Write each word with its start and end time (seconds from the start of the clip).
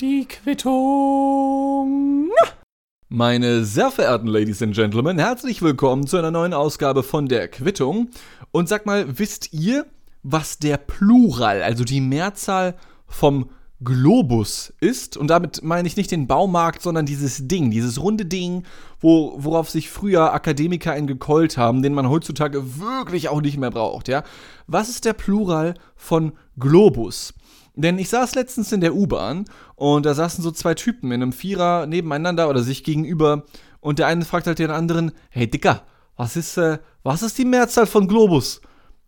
Die 0.00 0.26
Quittung. 0.26 2.30
Meine 3.10 3.66
sehr 3.66 3.90
verehrten 3.90 4.28
Ladies 4.28 4.62
and 4.62 4.74
Gentlemen, 4.74 5.18
herzlich 5.18 5.60
willkommen 5.60 6.06
zu 6.06 6.16
einer 6.16 6.30
neuen 6.30 6.54
Ausgabe 6.54 7.02
von 7.02 7.28
der 7.28 7.48
Quittung. 7.48 8.08
Und 8.50 8.66
sag 8.66 8.86
mal, 8.86 9.18
wisst 9.18 9.52
ihr, 9.52 9.84
was 10.22 10.58
der 10.58 10.78
Plural, 10.78 11.62
also 11.62 11.84
die 11.84 12.00
Mehrzahl 12.00 12.76
vom 13.06 13.50
Globus 13.84 14.72
ist. 14.80 15.18
Und 15.18 15.28
damit 15.28 15.62
meine 15.62 15.86
ich 15.86 15.98
nicht 15.98 16.10
den 16.10 16.26
Baumarkt, 16.26 16.80
sondern 16.80 17.04
dieses 17.04 17.46
Ding, 17.46 17.70
dieses 17.70 18.00
runde 18.00 18.24
Ding, 18.24 18.64
wo, 19.00 19.34
worauf 19.36 19.68
sich 19.68 19.90
früher 19.90 20.32
Akademiker 20.32 20.92
einen 20.92 21.08
gekeult 21.08 21.58
haben, 21.58 21.82
den 21.82 21.92
man 21.92 22.08
heutzutage 22.08 22.80
wirklich 22.80 23.28
auch 23.28 23.42
nicht 23.42 23.58
mehr 23.58 23.70
braucht, 23.70 24.08
ja. 24.08 24.24
Was 24.66 24.88
ist 24.88 25.04
der 25.04 25.12
Plural 25.12 25.74
von 25.94 26.32
Globus? 26.58 27.34
Denn 27.78 27.96
ich 27.98 28.08
saß 28.08 28.34
letztens 28.34 28.72
in 28.72 28.80
der 28.80 28.92
U-Bahn 28.92 29.44
und 29.76 30.04
da 30.04 30.12
saßen 30.12 30.42
so 30.42 30.50
zwei 30.50 30.74
Typen 30.74 31.12
in 31.12 31.22
einem 31.22 31.32
Vierer 31.32 31.86
nebeneinander 31.86 32.48
oder 32.48 32.60
sich 32.64 32.82
gegenüber 32.82 33.44
und 33.78 34.00
der 34.00 34.08
eine 34.08 34.24
fragt 34.24 34.48
halt 34.48 34.58
den 34.58 34.72
anderen, 34.72 35.12
hey 35.30 35.48
Dicker, 35.48 35.82
was 36.16 36.34
ist, 36.34 36.56
äh, 36.56 36.78
was 37.04 37.22
ist 37.22 37.38
die 37.38 37.44
Mehrzahl 37.44 37.86
von 37.86 38.08
Globus? 38.08 38.60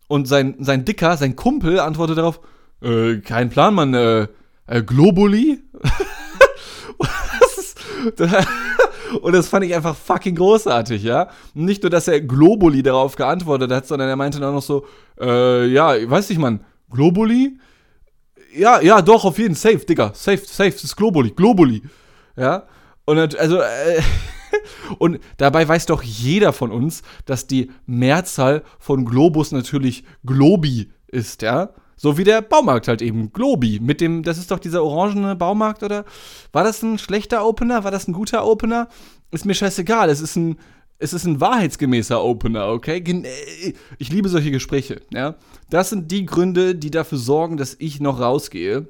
Und 0.07 0.29
sein, 0.29 0.55
sein 0.61 0.85
Dicker, 0.85 1.17
sein 1.17 1.35
Kumpel 1.35 1.81
antwortet 1.81 2.19
darauf, 2.19 2.39
äh, 2.81 3.17
kein 3.17 3.51
Plan, 3.51 3.75
Mann, 3.75 3.93
äh, 3.93 4.29
äh, 4.69 4.83
Globuli. 4.85 5.65
und 9.21 9.33
das 9.35 9.49
fand 9.49 9.65
ich 9.65 9.75
einfach 9.75 9.97
fucking 9.97 10.37
großartig, 10.37 11.03
ja. 11.03 11.29
Nicht 11.55 11.83
nur, 11.83 11.91
dass 11.91 12.07
er 12.07 12.21
Globuli 12.21 12.85
darauf 12.85 13.17
geantwortet 13.17 13.73
hat, 13.73 13.89
sondern 13.89 14.09
er 14.09 14.15
meinte 14.15 14.39
dann 14.39 14.55
noch 14.55 14.63
so, 14.63 14.87
äh, 15.21 15.67
ja, 15.67 16.09
weiß 16.09 16.29
nicht, 16.29 16.39
Mann, 16.39 16.61
Globuli? 16.89 17.59
Ja, 18.55 18.81
ja, 18.81 19.03
doch, 19.03 19.25
auf 19.25 19.39
jeden, 19.39 19.55
safe, 19.55 19.79
Digga, 19.79 20.13
safe, 20.15 20.43
safe, 20.45 20.73
das 20.73 20.85
ist 20.85 20.97
Globuli, 20.97 21.31
Globuli, 21.31 21.83
ja. 22.37 22.65
Und 23.05 23.39
also, 23.39 23.61
äh, 23.61 24.03
und 24.99 25.21
dabei 25.37 25.67
weiß 25.67 25.87
doch 25.87 26.03
jeder 26.03 26.53
von 26.53 26.71
uns, 26.71 27.03
dass 27.25 27.47
die 27.47 27.71
Mehrzahl 27.87 28.63
von 28.79 29.05
Globus 29.05 29.53
natürlich 29.53 30.05
Globi 30.25 30.91
ist, 31.09 31.43
ja. 31.43 31.71
So 31.97 32.17
wie 32.17 32.25
der 32.25 32.41
Baumarkt 32.41 32.89
halt 32.89 33.03
eben. 33.03 33.31
Globi. 33.31 33.79
Mit 33.79 34.01
dem, 34.01 34.23
das 34.23 34.39
ist 34.39 34.51
doch 34.51 34.59
dieser 34.59 34.83
orangene 34.83 35.37
Baumarkt, 35.37 35.83
oder? 35.83 36.07
War 36.51 36.65
das 36.65 36.83
ein 36.83 36.97
schlechter 36.97 37.45
Opener? 37.45 37.85
War 37.85 37.91
das 37.91 38.09
ein 38.09 38.15
guter 38.15 38.47
Opener? 38.47 38.89
Ist 39.31 39.45
mir 39.45 39.53
scheißegal. 39.53 40.09
Es 40.09 40.23
ist 40.23 40.35
ein, 40.35 40.57
es 41.01 41.13
ist 41.15 41.25
ein 41.25 41.41
wahrheitsgemäßer 41.41 42.23
Opener, 42.23 42.69
okay? 42.69 42.99
Äh, 42.99 43.73
ich 43.99 44.13
liebe 44.13 44.29
solche 44.29 44.51
Gespräche, 44.51 45.01
ja? 45.13 45.37
Das 45.71 45.91
sind 45.91 46.11
die 46.11 46.27
Gründe, 46.27 46.75
die 46.75 46.91
dafür 46.91 47.19
sorgen, 47.19 47.57
dass 47.57 47.75
ich 47.79 48.01
noch 48.01 48.21
rausgehe 48.21 48.87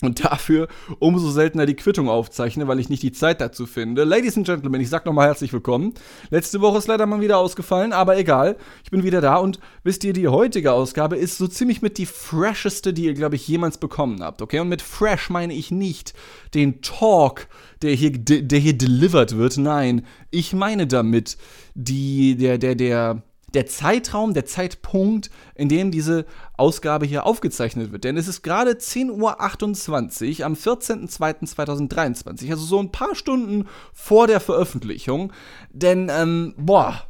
und 0.00 0.24
dafür 0.24 0.68
umso 1.00 1.30
seltener 1.30 1.66
die 1.66 1.74
Quittung 1.74 2.08
aufzeichne, 2.08 2.68
weil 2.68 2.78
ich 2.78 2.88
nicht 2.88 3.02
die 3.02 3.12
Zeit 3.12 3.40
dazu 3.40 3.66
finde. 3.66 4.04
Ladies 4.04 4.36
and 4.36 4.46
Gentlemen, 4.46 4.80
ich 4.80 4.88
sag 4.88 5.04
nochmal 5.04 5.26
herzlich 5.26 5.52
willkommen. 5.52 5.94
Letzte 6.30 6.60
Woche 6.60 6.78
ist 6.78 6.86
leider 6.86 7.06
mal 7.06 7.20
wieder 7.20 7.38
ausgefallen, 7.38 7.92
aber 7.92 8.16
egal. 8.16 8.56
Ich 8.84 8.90
bin 8.90 9.02
wieder 9.02 9.20
da 9.20 9.36
und 9.36 9.58
wisst 9.82 10.04
ihr, 10.04 10.12
die 10.12 10.28
heutige 10.28 10.72
Ausgabe 10.72 11.16
ist 11.16 11.38
so 11.38 11.48
ziemlich 11.48 11.82
mit 11.82 11.98
die 11.98 12.06
fresheste, 12.06 12.92
die 12.92 13.06
ihr, 13.06 13.14
glaube 13.14 13.36
ich, 13.36 13.48
jemals 13.48 13.78
bekommen 13.78 14.22
habt, 14.22 14.40
okay? 14.40 14.60
Und 14.60 14.68
mit 14.68 14.82
fresh 14.82 15.30
meine 15.30 15.54
ich 15.54 15.70
nicht 15.70 16.14
den 16.54 16.80
Talk, 16.80 17.48
der 17.82 17.94
hier, 17.94 18.12
der 18.12 18.58
hier 18.58 18.78
delivered 18.78 19.36
wird. 19.36 19.56
Nein, 19.56 20.06
ich 20.30 20.52
meine 20.52 20.86
damit 20.86 21.38
die, 21.74 22.36
der, 22.36 22.58
der, 22.58 22.74
der, 22.76 23.22
der 23.54 23.66
Zeitraum, 23.66 24.34
der 24.34 24.44
Zeitpunkt, 24.46 25.30
in 25.54 25.68
dem 25.68 25.90
diese 25.90 26.26
Ausgabe 26.56 27.06
hier 27.06 27.26
aufgezeichnet 27.26 27.92
wird. 27.92 28.04
Denn 28.04 28.16
es 28.16 28.28
ist 28.28 28.42
gerade 28.42 28.72
10.28 28.72 30.40
Uhr 30.40 30.46
am 30.46 30.54
14.02.2023, 30.54 32.50
also 32.50 32.64
so 32.64 32.78
ein 32.78 32.92
paar 32.92 33.14
Stunden 33.14 33.66
vor 33.92 34.26
der 34.26 34.40
Veröffentlichung. 34.40 35.32
Denn, 35.70 36.10
ähm, 36.12 36.54
boah, 36.56 37.02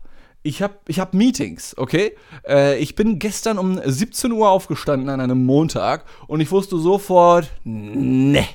ich 0.43 0.63
habe 0.63 0.75
ich 0.87 1.01
hab 1.01 1.15
Meetings, 1.15 1.77
okay? 1.77 2.17
Äh, 2.47 2.79
ich 2.79 2.95
bin 2.95 3.19
gestern 3.19 3.59
um 3.59 3.81
17 3.85 4.33
Uhr 4.33 4.49
aufgestanden 4.49 5.09
an 5.09 5.21
einem 5.21 5.45
Montag 5.45 6.05
und 6.27 6.41
ich 6.41 6.51
wusste 6.51 6.79
sofort, 6.79 7.51
ne 7.65 8.47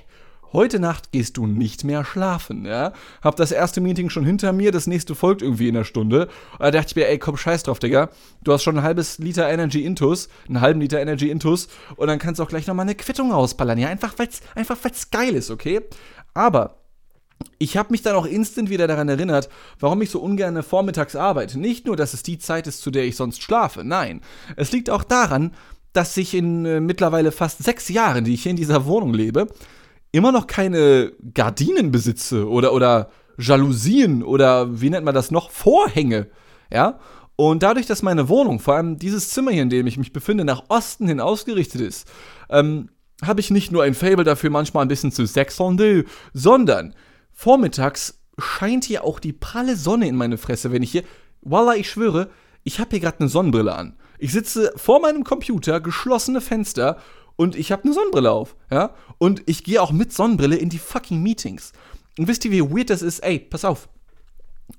heute 0.54 0.80
Nacht 0.80 1.12
gehst 1.12 1.38
du 1.38 1.48
nicht 1.48 1.84
mehr 1.84 2.06
schlafen, 2.06 2.66
ja. 2.66 2.94
Hab 3.22 3.36
das 3.36 3.52
erste 3.52 3.82
Meeting 3.82 4.10
schon 4.10 4.26
hinter 4.26 4.54
mir, 4.54 4.72
das 4.72 4.88
nächste 4.88 5.16
folgt 5.16 5.42
irgendwie 5.42 5.68
in 5.68 5.76
einer 5.76 5.86
Stunde. 5.86 6.30
Da 6.60 6.72
dachte 6.72 6.88
ich 6.90 6.96
mir, 6.96 7.10
ey, 7.10 7.20
komm, 7.20 7.38
scheiß 7.38 7.64
drauf, 7.64 7.80
Digga. 7.80 8.10
Du 8.44 8.54
hast 8.54 8.64
schon 8.64 8.78
ein 8.78 8.84
halbes 8.84 9.18
Liter 9.18 9.50
Energy 9.50 9.84
Intus, 9.84 10.30
einen 10.48 10.62
halben 10.62 10.80
Liter 10.80 11.02
Energy 11.02 11.30
Intus 11.30 11.68
und 11.96 12.08
dann 12.08 12.20
kannst 12.20 12.40
du 12.40 12.44
auch 12.44 12.50
gleich 12.50 12.68
nochmal 12.68 12.86
eine 12.86 12.96
Quittung 12.96 13.32
rausballern, 13.32 13.78
ja. 13.78 13.90
Einfach 13.90 14.18
weil's, 14.18 14.42
einfach 14.56 14.78
weil's 14.84 15.12
geil 15.12 15.36
ist, 15.36 15.52
okay? 15.52 15.82
Aber 16.34 16.78
ich 17.60 17.78
habe 17.78 17.92
mich 17.92 18.02
dann 18.02 18.16
auch 18.16 18.26
instant 18.26 18.70
wieder 18.70 18.88
daran 18.88 19.10
erinnert, 19.10 19.50
warum 19.80 20.02
ich 20.02 20.10
so 20.10 20.20
ungern 20.20 20.62
vormittags 20.64 21.16
arbeite. 21.16 21.60
Nicht 21.60 21.86
nur, 21.86 21.96
dass 21.96 22.14
es 22.14 22.24
die 22.24 22.38
Zeit 22.38 22.68
ist, 22.68 22.82
zu 22.82 22.92
der 22.92 23.06
ich 23.06 23.16
sonst 23.16 23.42
schlafe. 23.42 23.84
Nein, 23.84 24.22
es 24.56 24.72
liegt 24.72 24.90
auch 24.90 25.04
daran, 25.04 25.52
dass 25.94 26.18
ich 26.18 26.34
in 26.34 26.66
äh, 26.66 26.80
mittlerweile 26.80 27.32
fast 27.32 27.64
sechs 27.64 27.90
Jahren, 27.90 28.26
die 28.26 28.34
ich 28.34 28.44
hier 28.44 28.50
in 28.50 28.58
dieser 28.58 28.86
Wohnung 28.86 29.14
lebe, 29.14 29.48
immer 30.14 30.32
noch 30.32 30.48
keine 30.48 31.12
Gardinen 31.34 31.92
besitze 31.92 32.48
oder, 32.48 32.72
oder 32.72 33.10
Jalousien 33.38 34.24
oder 34.24 34.80
wie 34.80 34.90
nennt 34.90 35.04
man 35.04 35.16
das 35.16 35.32
noch? 35.32 35.50
Vorhänge. 35.50 36.28
Ja? 36.72 37.00
Und 37.36 37.64
dadurch, 37.64 37.88
dass 37.88 38.04
meine 38.04 38.30
Wohnung, 38.30 38.60
vor 38.60 38.76
allem 38.76 38.98
dieses 38.98 39.32
Zimmer 39.32 39.52
hier, 39.52 39.64
in 39.64 39.70
dem 39.70 39.88
ich 39.88 39.98
mich 39.98 40.14
befinde, 40.14 40.46
nach 40.46 40.66
Osten 40.70 41.08
hin 41.08 41.20
ausgerichtet 41.20 41.82
ist, 41.82 42.10
ähm, 42.50 42.90
habe 43.26 43.42
ich 43.42 43.50
nicht 43.50 43.72
nur 43.72 43.84
ein 43.84 43.96
Fable 43.96 44.24
dafür, 44.24 44.52
manchmal 44.52 44.86
ein 44.86 44.90
bisschen 44.90 45.12
zu 45.12 45.26
sexen, 45.26 46.06
sondern 46.34 46.94
vormittags 47.32 48.22
scheint 48.38 48.86
hier 48.86 49.04
auch 49.04 49.20
die 49.20 49.34
pralle 49.34 49.76
Sonne 49.76 50.08
in 50.08 50.16
meine 50.16 50.38
Fresse, 50.38 50.72
wenn 50.72 50.84
ich 50.84 50.92
hier, 50.92 51.04
voila, 51.42 51.76
ich 51.76 51.90
schwöre, 51.90 52.30
ich 52.64 52.80
habe 52.80 52.92
hier 52.92 53.00
gerade 53.00 53.20
eine 53.20 53.30
Sonnenbrille 53.30 53.74
an. 53.74 53.98
Ich 54.20 54.32
sitze 54.32 54.72
vor 54.76 55.02
meinem 55.02 55.24
Computer, 55.24 55.82
geschlossene 55.82 56.40
Fenster 56.40 56.98
und 57.36 57.56
ich 57.56 57.72
habe 57.72 57.84
eine 57.84 57.94
Sonnenbrille 57.94 58.32
auf, 58.32 58.56
ja? 58.72 58.92
Und 59.18 59.44
ich 59.46 59.64
gehe 59.64 59.82
auch 59.82 59.92
mit 59.92 60.14
Sonnenbrille 60.14 60.56
in 60.56 60.70
die 60.70 60.80
fucking 60.80 61.22
Meetings. 61.22 61.72
Und 62.18 62.28
wisst 62.28 62.46
ihr, 62.46 62.52
wie 62.52 62.62
weird 62.62 62.90
das 62.90 63.02
ist? 63.02 63.20
Ey, 63.20 63.40
pass 63.40 63.66
auf. 63.66 63.90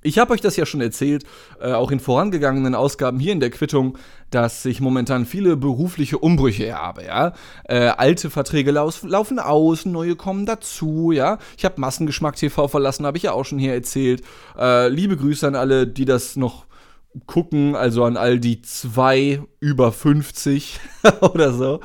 Ich 0.01 0.17
habe 0.17 0.33
euch 0.33 0.41
das 0.41 0.55
ja 0.55 0.65
schon 0.65 0.81
erzählt, 0.81 1.25
äh, 1.59 1.71
auch 1.73 1.91
in 1.91 1.99
vorangegangenen 1.99 2.75
Ausgaben 2.75 3.19
hier 3.19 3.33
in 3.33 3.39
der 3.39 3.49
Quittung, 3.49 3.97
dass 4.29 4.65
ich 4.65 4.81
momentan 4.81 5.25
viele 5.25 5.57
berufliche 5.57 6.17
Umbrüche 6.17 6.73
habe, 6.73 7.05
ja. 7.05 7.33
Äh, 7.65 7.87
alte 7.87 8.29
Verträge 8.29 8.71
laufen 8.71 9.39
aus, 9.39 9.85
neue 9.85 10.15
kommen 10.15 10.45
dazu, 10.45 11.11
ja. 11.11 11.37
Ich 11.57 11.65
habe 11.65 11.79
Massengeschmack 11.79 12.35
TV 12.35 12.67
verlassen, 12.67 13.05
habe 13.05 13.17
ich 13.17 13.23
ja 13.23 13.31
auch 13.31 13.45
schon 13.45 13.59
hier 13.59 13.73
erzählt. 13.73 14.23
Äh, 14.57 14.89
liebe 14.89 15.17
Grüße 15.17 15.47
an 15.47 15.55
alle, 15.55 15.87
die 15.87 16.05
das 16.05 16.35
noch 16.35 16.65
gucken, 17.25 17.75
also 17.75 18.03
an 18.03 18.17
all 18.17 18.39
die 18.39 18.61
zwei 18.61 19.41
über 19.59 19.91
50 19.91 20.79
oder 21.21 21.53
so. 21.53 21.79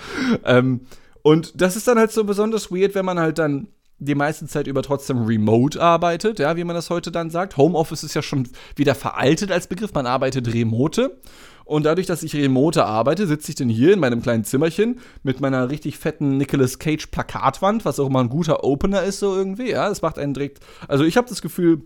Ähm, 0.45 0.83
und 1.23 1.61
das 1.61 1.77
ist 1.77 1.87
dann 1.89 1.99
halt 1.99 2.13
so 2.13 2.25
besonders 2.25 2.71
weird, 2.71 2.95
wenn 2.95 3.05
man 3.05 3.19
halt 3.19 3.39
dann 3.39 3.69
die 4.01 4.15
meiste 4.15 4.47
Zeit 4.47 4.67
über 4.67 4.83
trotzdem 4.83 5.25
remote 5.25 5.81
arbeitet, 5.81 6.39
ja, 6.39 6.57
wie 6.57 6.65
man 6.65 6.75
das 6.75 6.89
heute 6.89 7.13
dann 7.13 7.29
sagt. 7.29 7.59
Homeoffice 7.59 8.03
ist 8.03 8.15
ja 8.15 8.23
schon 8.23 8.49
wieder 8.75 8.95
veraltet 8.95 9.53
als 9.53 9.67
Begriff, 9.67 9.93
man 9.93 10.07
arbeitet 10.07 10.53
remote. 10.53 11.21
Und 11.67 11.85
dadurch, 11.85 12.07
dass 12.07 12.25
ich 12.25 12.35
remote 12.35 12.85
arbeite, 12.85 13.27
sitze 13.29 13.51
ich 13.51 13.55
dann 13.55 13.69
hier 13.69 13.93
in 13.93 14.01
meinem 14.01 14.23
kleinen 14.23 14.43
Zimmerchen 14.43 14.99
mit 15.23 15.41
meiner 15.41 15.71
richtig 15.71 15.99
fetten 15.99 16.37
Nicolas 16.39 16.81
Cage 16.81 17.07
Plakatwand, 17.09 17.85
was 17.85 18.01
auch 18.01 18.09
immer 18.09 18.21
ein 18.21 18.31
guter 18.31 18.65
Opener 18.65 19.03
ist, 19.03 19.21
so 19.21 19.37
irgendwie, 19.37 19.71
ja. 19.71 19.89
Es 19.89 20.03
macht 20.03 20.19
einen 20.19 20.35
direkt, 20.35 20.61
also 20.89 21.05
ich 21.05 21.17
habe 21.17 21.29
das 21.29 21.43
Gefühl, 21.43 21.83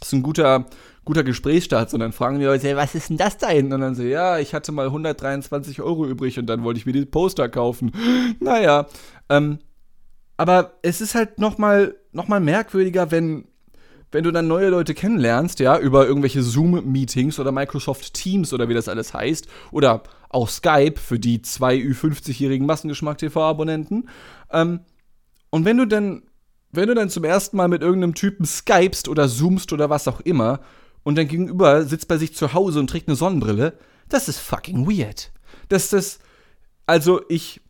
es 0.00 0.08
ist 0.08 0.12
ein 0.12 0.22
guter, 0.22 0.66
guter 1.04 1.24
Gesprächsstart. 1.24 1.92
Dann 1.92 2.12
fragen 2.12 2.38
die 2.38 2.44
Leute, 2.44 2.76
was 2.76 2.94
ist 2.94 3.10
denn 3.10 3.16
das 3.16 3.38
da 3.38 3.48
hinten? 3.48 3.72
Und 3.72 3.80
dann 3.80 3.94
so, 3.94 4.02
ja, 4.02 4.38
ich 4.38 4.54
hatte 4.54 4.72
mal 4.72 4.86
123 4.86 5.82
Euro 5.82 6.06
übrig 6.06 6.38
und 6.38 6.46
dann 6.46 6.64
wollte 6.64 6.78
ich 6.78 6.86
mir 6.86 6.92
die 6.92 7.04
Poster 7.04 7.48
kaufen. 7.48 7.92
Naja, 8.40 8.86
ähm, 9.28 9.58
aber 10.36 10.74
es 10.82 11.00
ist 11.00 11.14
halt 11.14 11.38
noch 11.38 11.58
mal, 11.58 11.94
noch 12.12 12.28
mal 12.28 12.40
merkwürdiger, 12.40 13.10
wenn, 13.10 13.46
wenn 14.10 14.24
du 14.24 14.32
dann 14.32 14.48
neue 14.48 14.68
Leute 14.68 14.94
kennenlernst, 14.94 15.60
ja, 15.60 15.78
über 15.78 16.06
irgendwelche 16.06 16.42
Zoom-Meetings 16.42 17.38
oder 17.38 17.52
Microsoft 17.52 18.14
Teams 18.14 18.52
oder 18.52 18.68
wie 18.68 18.74
das 18.74 18.88
alles 18.88 19.14
heißt, 19.14 19.46
oder 19.70 20.02
auch 20.28 20.48
Skype 20.48 20.96
für 20.96 21.18
die 21.18 21.42
zwei 21.42 21.76
Ü50-jährigen 21.76 22.66
Massengeschmack-TV-Abonnenten. 22.66 24.08
Ähm, 24.50 24.80
und 25.50 25.64
wenn 25.64 25.76
du 25.76 25.86
dann, 25.86 26.22
wenn 26.72 26.88
du 26.88 26.94
dann 26.94 27.08
zum 27.08 27.24
ersten 27.24 27.56
Mal 27.56 27.68
mit 27.68 27.82
irgendeinem 27.82 28.14
Typen 28.14 28.44
skypst 28.44 29.08
oder 29.08 29.28
zoomst 29.28 29.72
oder 29.72 29.90
was 29.90 30.08
auch 30.08 30.20
immer 30.20 30.60
und 31.04 31.16
dein 31.16 31.28
Gegenüber 31.28 31.84
sitzt 31.84 32.08
bei 32.08 32.18
sich 32.18 32.34
zu 32.34 32.52
Hause 32.52 32.80
und 32.80 32.90
trägt 32.90 33.08
eine 33.08 33.16
Sonnenbrille, 33.16 33.78
das 34.08 34.28
ist 34.28 34.40
fucking 34.40 34.86
weird. 34.86 35.30
Das 35.68 35.92
ist, 35.92 36.20
also 36.86 37.22
ich, 37.28 37.60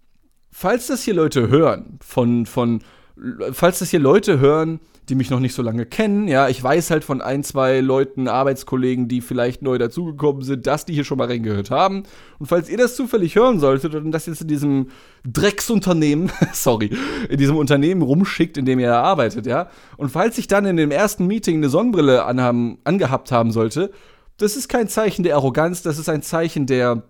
falls 0.51 0.87
das 0.87 1.03
hier 1.03 1.15
Leute 1.15 1.49
hören 1.49 1.99
von, 2.01 2.47
von 2.47 2.83
falls 3.53 3.81
das 3.81 3.91
hier 3.91 4.01
Leute 4.01 4.41
hören, 4.41 4.81
die 5.09 5.15
mich 5.15 5.29
noch 5.29 5.41
nicht 5.41 5.55
so 5.55 5.63
lange 5.63 5.85
kennen, 5.85 6.29
ja, 6.29 6.49
ich 6.49 6.63
weiß 6.63 6.91
halt 6.91 7.05
von 7.05 7.21
ein, 7.21 7.45
zwei 7.45 7.81
Leuten, 7.81 8.27
Arbeitskollegen, 8.27 9.07
die 9.07 9.21
vielleicht 9.21 9.61
neu 9.61 9.77
dazugekommen 9.77 10.43
sind, 10.43 10.67
dass 10.67 10.87
die 10.87 10.95
hier 10.95 11.05
schon 11.05 11.19
mal 11.19 11.29
reingehört 11.29 11.71
haben. 11.71 12.05
Und 12.39 12.47
falls 12.47 12.71
ihr 12.71 12.79
das 12.79 12.97
zufällig 12.97 13.37
hören 13.37 13.61
solltet 13.61 13.95
und 13.95 14.13
das 14.13 14.27
jetzt 14.27 14.41
in 14.41 14.49
diesem 14.49 14.89
Drecksunternehmen, 15.25 16.33
sorry, 16.53 16.91
in 17.29 17.37
diesem 17.37 17.57
Unternehmen 17.57 18.01
rumschickt, 18.01 18.57
in 18.57 18.65
dem 18.65 18.79
ihr 18.79 18.89
da 18.89 19.03
arbeitet, 19.03 19.47
ja, 19.47 19.69
und 19.99 20.09
falls 20.11 20.39
ich 20.39 20.47
dann 20.47 20.65
in 20.65 20.77
dem 20.77 20.91
ersten 20.91 21.27
Meeting 21.27 21.57
eine 21.57 21.69
Sonnenbrille 21.69 22.25
anhaben, 22.25 22.79
angehabt 22.85 23.31
haben 23.31 23.51
sollte, 23.51 23.91
das 24.39 24.57
ist 24.57 24.69
kein 24.69 24.89
Zeichen 24.89 25.23
der 25.23 25.37
Arroganz, 25.37 25.83
das 25.83 25.99
ist 25.99 26.09
ein 26.09 26.23
Zeichen 26.23 26.67
der, 26.67 27.03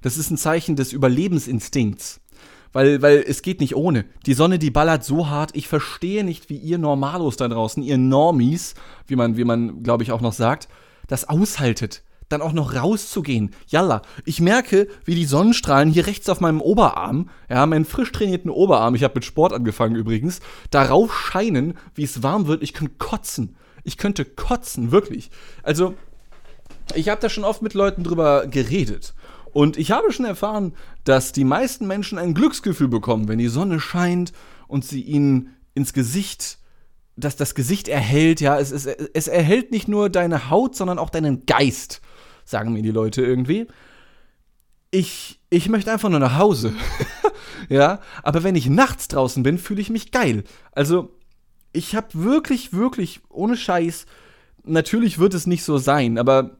das 0.00 0.16
ist 0.16 0.30
ein 0.30 0.36
Zeichen 0.36 0.76
des 0.76 0.92
Überlebensinstinkts 0.92 2.20
weil, 2.74 3.00
weil 3.00 3.24
es 3.26 3.40
geht 3.40 3.60
nicht 3.60 3.76
ohne. 3.76 4.04
Die 4.26 4.34
Sonne, 4.34 4.58
die 4.58 4.70
ballert 4.70 5.04
so 5.04 5.28
hart, 5.30 5.52
ich 5.54 5.68
verstehe 5.68 6.24
nicht, 6.24 6.50
wie 6.50 6.58
ihr 6.58 6.76
Normalos 6.76 7.38
da 7.38 7.48
draußen, 7.48 7.82
ihr 7.82 7.96
Normies, 7.96 8.74
wie 9.06 9.16
man, 9.16 9.38
wie 9.38 9.44
man, 9.44 9.82
glaube 9.82 10.02
ich, 10.02 10.12
auch 10.12 10.20
noch 10.20 10.34
sagt, 10.34 10.68
das 11.06 11.26
aushaltet. 11.26 12.02
Dann 12.28 12.42
auch 12.42 12.52
noch 12.52 12.74
rauszugehen. 12.74 13.50
Yalla. 13.68 14.02
Ich 14.24 14.40
merke, 14.40 14.88
wie 15.04 15.14
die 15.14 15.26
Sonnenstrahlen 15.26 15.92
hier 15.92 16.06
rechts 16.06 16.28
auf 16.28 16.40
meinem 16.40 16.60
Oberarm, 16.60 17.30
ja, 17.48 17.64
meinen 17.64 17.84
frisch 17.84 18.10
trainierten 18.12 18.50
Oberarm, 18.50 18.94
ich 18.94 19.04
habe 19.04 19.14
mit 19.14 19.24
Sport 19.24 19.52
angefangen 19.52 19.94
übrigens, 19.94 20.40
darauf 20.70 21.14
scheinen, 21.14 21.74
wie 21.94 22.04
es 22.04 22.22
warm 22.22 22.46
wird. 22.46 22.62
Ich 22.62 22.72
könnte 22.72 22.94
kotzen. 22.98 23.56
Ich 23.84 23.98
könnte 23.98 24.24
kotzen, 24.24 24.90
wirklich. 24.90 25.30
Also, 25.62 25.94
ich 26.94 27.08
habe 27.08 27.20
da 27.20 27.28
schon 27.28 27.44
oft 27.44 27.62
mit 27.62 27.74
Leuten 27.74 28.02
drüber 28.02 28.46
geredet. 28.46 29.14
Und 29.54 29.76
ich 29.76 29.92
habe 29.92 30.12
schon 30.12 30.26
erfahren, 30.26 30.74
dass 31.04 31.30
die 31.30 31.44
meisten 31.44 31.86
Menschen 31.86 32.18
ein 32.18 32.34
Glücksgefühl 32.34 32.88
bekommen, 32.88 33.28
wenn 33.28 33.38
die 33.38 33.46
Sonne 33.46 33.78
scheint 33.78 34.32
und 34.66 34.84
sie 34.84 35.00
ihnen 35.00 35.54
ins 35.74 35.92
Gesicht, 35.92 36.58
dass 37.14 37.36
das 37.36 37.54
Gesicht 37.54 37.86
erhält. 37.86 38.40
Ja, 38.40 38.58
es, 38.58 38.72
es, 38.72 38.84
es 38.84 39.28
erhält 39.28 39.70
nicht 39.70 39.86
nur 39.86 40.10
deine 40.10 40.50
Haut, 40.50 40.74
sondern 40.74 40.98
auch 40.98 41.08
deinen 41.08 41.46
Geist, 41.46 42.00
sagen 42.44 42.72
mir 42.72 42.82
die 42.82 42.90
Leute 42.90 43.22
irgendwie. 43.22 43.68
Ich, 44.90 45.40
ich 45.50 45.68
möchte 45.68 45.92
einfach 45.92 46.10
nur 46.10 46.18
nach 46.18 46.36
Hause. 46.36 46.72
ja, 47.68 48.00
aber 48.24 48.42
wenn 48.42 48.56
ich 48.56 48.68
nachts 48.68 49.06
draußen 49.06 49.44
bin, 49.44 49.58
fühle 49.58 49.80
ich 49.80 49.88
mich 49.88 50.10
geil. 50.10 50.42
Also, 50.72 51.16
ich 51.72 51.94
habe 51.94 52.08
wirklich, 52.12 52.72
wirklich, 52.72 53.20
ohne 53.28 53.56
Scheiß, 53.56 54.06
natürlich 54.64 55.20
wird 55.20 55.34
es 55.34 55.46
nicht 55.46 55.62
so 55.62 55.78
sein, 55.78 56.18
aber 56.18 56.58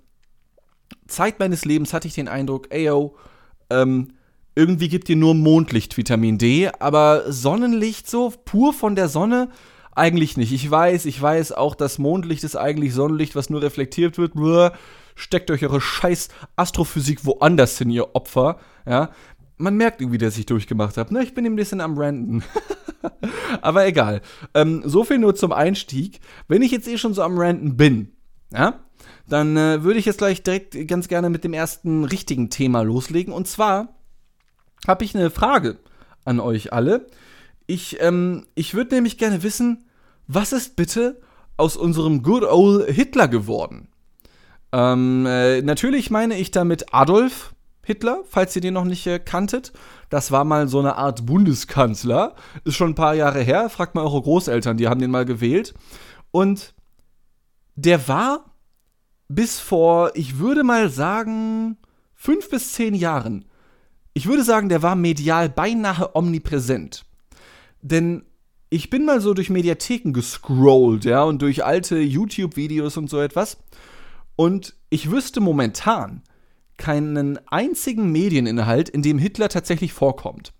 Zeit 1.07 1.39
meines 1.39 1.65
Lebens 1.65 1.93
hatte 1.93 2.09
ich 2.09 2.15
den 2.15 2.29
Eindruck, 2.29 2.69
ey 2.71 2.85
yo, 2.85 3.17
ähm, 3.71 4.15
irgendwie 4.55 4.89
gibt 4.89 5.09
dir 5.09 5.17
nur 5.17 5.35
Mondlicht 5.35 5.97
Vitamin 5.97 6.39
D, 6.39 6.71
aber 6.79 7.33
Sonnenlicht 7.33 8.09
so 8.09 8.33
pur 8.45 8.73
von 8.73 8.95
der 8.95 9.09
Sonne 9.09 9.49
eigentlich 9.97 10.37
nicht. 10.37 10.53
Ich 10.53 10.69
weiß, 10.69 11.07
ich 11.07 11.21
weiß 11.21 11.53
auch, 11.53 11.75
dass 11.75 11.99
Mondlicht 11.99 12.45
ist 12.45 12.57
eigentlich 12.57 12.95
Sonnenlicht, 12.95 13.35
was 13.35 13.51
nur 13.51 13.63
reflektiert 13.63 14.19
wird. 14.19 14.35
Bluh, 14.35 14.71
steckt 15.15 15.51
euch 15.51 15.65
eure 15.65 15.81
scheiß 15.81 16.29
Astrophysik 16.57 17.25
woanders 17.25 17.79
hin, 17.79 17.91
ihr 17.91 18.15
Opfer. 18.15 18.59
Ja, 18.87 19.11
man 19.57 19.77
merkt 19.77 20.01
irgendwie, 20.01 20.19
dass 20.19 20.39
ich 20.39 20.47
durchgemacht 20.47 20.97
habe. 20.97 21.15
Ne, 21.15 21.23
ich 21.23 21.35
bin 21.35 21.47
ein 21.47 21.57
bisschen 21.57 21.81
am 21.81 21.97
Randen. 21.97 22.43
aber 23.63 23.87
egal. 23.87 24.21
Ähm, 24.55 24.83
so 24.85 25.05
viel 25.05 25.19
nur 25.19 25.35
zum 25.35 25.53
Einstieg. 25.53 26.21
Wenn 26.49 26.63
ich 26.63 26.73
jetzt 26.73 26.89
eh 26.89 26.99
schon 26.99 27.15
so 27.15 27.23
am 27.23 27.39
Randen 27.39 27.77
bin, 27.77 28.13
ja, 28.53 28.81
dann 29.29 29.57
äh, 29.57 29.83
würde 29.83 29.99
ich 29.99 30.05
jetzt 30.05 30.19
gleich 30.19 30.43
direkt 30.43 30.77
ganz 30.87 31.09
gerne 31.09 31.31
mit 31.31 31.45
dem 31.45 31.55
ersten 31.55 32.05
richtigen 32.05 32.51
Thema 32.51 32.83
loslegen. 32.83 33.33
Und 33.33 33.49
zwar 33.49 33.95
habe 34.87 35.05
ich 35.05 35.15
eine 35.15 35.31
Frage 35.31 35.79
an 36.25 36.41
euch 36.41 36.73
alle. 36.73 37.07
Ich, 37.67 38.01
ähm, 38.01 38.47
ich 38.55 38.75
würde 38.75 38.95
nämlich 38.95 39.17
gerne 39.17 39.43
wissen, 39.43 39.85
was 40.27 40.53
ist 40.53 40.77
bitte 40.77 41.21
aus 41.57 41.77
unserem 41.77 42.23
Good 42.23 42.45
Old 42.45 42.91
Hitler 42.91 43.29
geworden? 43.29 43.89
Ähm, 44.73 45.25
äh, 45.27 45.63
natürlich 45.63 46.11
meine 46.11 46.37
ich 46.37 46.51
damit 46.51 46.93
Adolf 46.93 47.55
Hitler, 47.85 48.25
falls 48.29 48.57
ihr 48.57 48.63
den 48.63 48.75
noch 48.75 48.85
nicht 48.85 49.07
äh, 49.07 49.19
kanntet. 49.19 49.73
Das 50.11 50.33
war 50.33 50.45
mal 50.45 50.69
so 50.69 50.79
eine 50.79 50.97
Art 50.97 51.27
Bundeskanzler. 51.27 52.35
Ist 52.65 52.77
schon 52.77 52.91
ein 52.91 52.95
paar 52.95 53.15
Jahre 53.15 53.41
her. 53.41 53.71
Fragt 53.71 53.95
mal 53.95 54.03
eure 54.03 54.23
Großeltern, 54.23 54.77
die 54.77 54.89
haben 54.89 55.01
den 55.01 55.11
mal 55.11 55.25
gewählt. 55.25 55.75
Und 56.31 56.75
der 57.77 58.09
war 58.09 58.54
bis 59.29 59.59
vor, 59.61 60.13
ich 60.15 60.39
würde 60.39 60.65
mal 60.65 60.89
sagen, 60.89 61.77
fünf 62.15 62.51
bis 62.51 62.73
zehn 62.73 62.95
Jahren, 62.95 63.45
ich 64.13 64.27
würde 64.27 64.45
sagen, 64.45 64.69
der 64.69 64.83
war 64.83 64.95
medial 64.95 65.49
beinahe 65.49 66.15
omnipräsent. 66.15 67.05
Denn 67.83 68.25
ich 68.71 68.91
bin 68.91 69.05
mal 69.05 69.21
so 69.21 69.35
durch 69.35 69.51
Mediatheken 69.51 70.13
gescrollt, 70.13 71.05
ja, 71.05 71.23
und 71.23 71.43
durch 71.43 71.65
alte 71.65 71.99
YouTube-Videos 71.99 72.97
und 72.97 73.11
so 73.11 73.21
etwas. 73.21 73.59
Und 74.37 74.75
ich 74.91 75.11
wüsste 75.11 75.41
momentan 75.41 76.23
keinen 76.77 77.39
einzigen 77.49 78.11
Medieninhalt, 78.11 78.89
in 78.89 79.03
dem 79.03 79.19
Hitler 79.19 79.49
tatsächlich 79.49 79.93
vorkommt. 79.93 80.53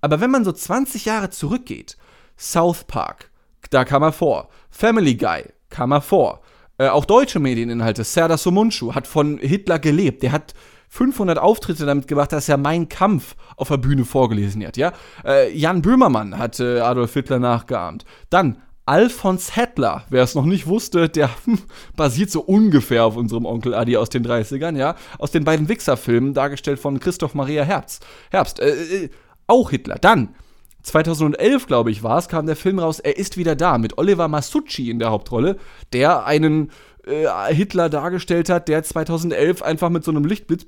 Aber 0.00 0.20
wenn 0.20 0.30
man 0.30 0.44
so 0.44 0.52
20 0.52 1.04
Jahre 1.04 1.30
zurückgeht, 1.30 1.96
South 2.38 2.84
Park, 2.84 3.30
da 3.70 3.84
kam 3.84 4.02
er 4.02 4.12
vor. 4.12 4.48
Family 4.70 5.14
Guy 5.14 5.44
kam 5.68 5.92
er 5.92 6.00
vor. 6.00 6.42
Äh, 6.78 6.88
auch 6.88 7.04
deutsche 7.04 7.38
Medieninhalte. 7.38 8.04
Serdar 8.04 8.38
Somuncu 8.38 8.94
hat 8.94 9.06
von 9.06 9.38
Hitler 9.38 9.78
gelebt. 9.78 10.22
Der 10.22 10.32
hat 10.32 10.54
500 10.88 11.38
Auftritte 11.38 11.86
damit 11.86 12.06
gemacht, 12.06 12.32
dass 12.32 12.48
er 12.48 12.56
Mein 12.56 12.88
Kampf 12.88 13.34
auf 13.56 13.68
der 13.68 13.78
Bühne 13.78 14.04
vorgelesen 14.04 14.64
hat. 14.66 14.76
Ja? 14.76 14.92
Äh, 15.24 15.56
Jan 15.56 15.82
Böhmermann 15.82 16.38
hat 16.38 16.60
äh, 16.60 16.80
Adolf 16.80 17.14
Hitler 17.14 17.38
nachgeahmt. 17.38 18.04
Dann 18.30 18.58
Alfons 18.84 19.54
Hettler, 19.54 20.04
wer 20.10 20.24
es 20.24 20.34
noch 20.34 20.44
nicht 20.44 20.66
wusste, 20.66 21.08
der 21.08 21.30
basiert 21.96 22.30
so 22.30 22.40
ungefähr 22.40 23.04
auf 23.04 23.16
unserem 23.16 23.46
Onkel 23.46 23.74
Adi 23.74 23.96
aus 23.96 24.10
den 24.10 24.26
30ern, 24.26 24.76
ja, 24.76 24.96
aus 25.18 25.30
den 25.30 25.44
beiden 25.44 25.68
Wichser-Filmen, 25.68 26.34
dargestellt 26.34 26.80
von 26.80 26.98
Christoph 26.98 27.34
Maria 27.34 27.62
Herbst. 27.62 28.04
Herbst, 28.30 28.60
äh, 28.60 29.04
äh, 29.04 29.10
auch 29.46 29.70
Hitler. 29.70 29.96
Dann 30.00 30.34
2011, 30.82 31.66
glaube 31.66 31.90
ich, 31.90 32.02
war 32.02 32.18
es, 32.18 32.28
kam 32.28 32.46
der 32.46 32.56
Film 32.56 32.78
raus, 32.78 32.98
Er 32.98 33.16
ist 33.16 33.36
wieder 33.36 33.54
da, 33.54 33.78
mit 33.78 33.98
Oliver 33.98 34.28
Masucci 34.28 34.90
in 34.90 34.98
der 34.98 35.10
Hauptrolle, 35.10 35.56
der 35.92 36.26
einen 36.26 36.70
äh, 37.04 37.26
Hitler 37.52 37.88
dargestellt 37.88 38.48
hat, 38.48 38.68
der 38.68 38.82
2011 38.82 39.62
einfach 39.62 39.90
mit 39.90 40.04
so 40.04 40.10
einem 40.10 40.24
Lichtblitz 40.24 40.66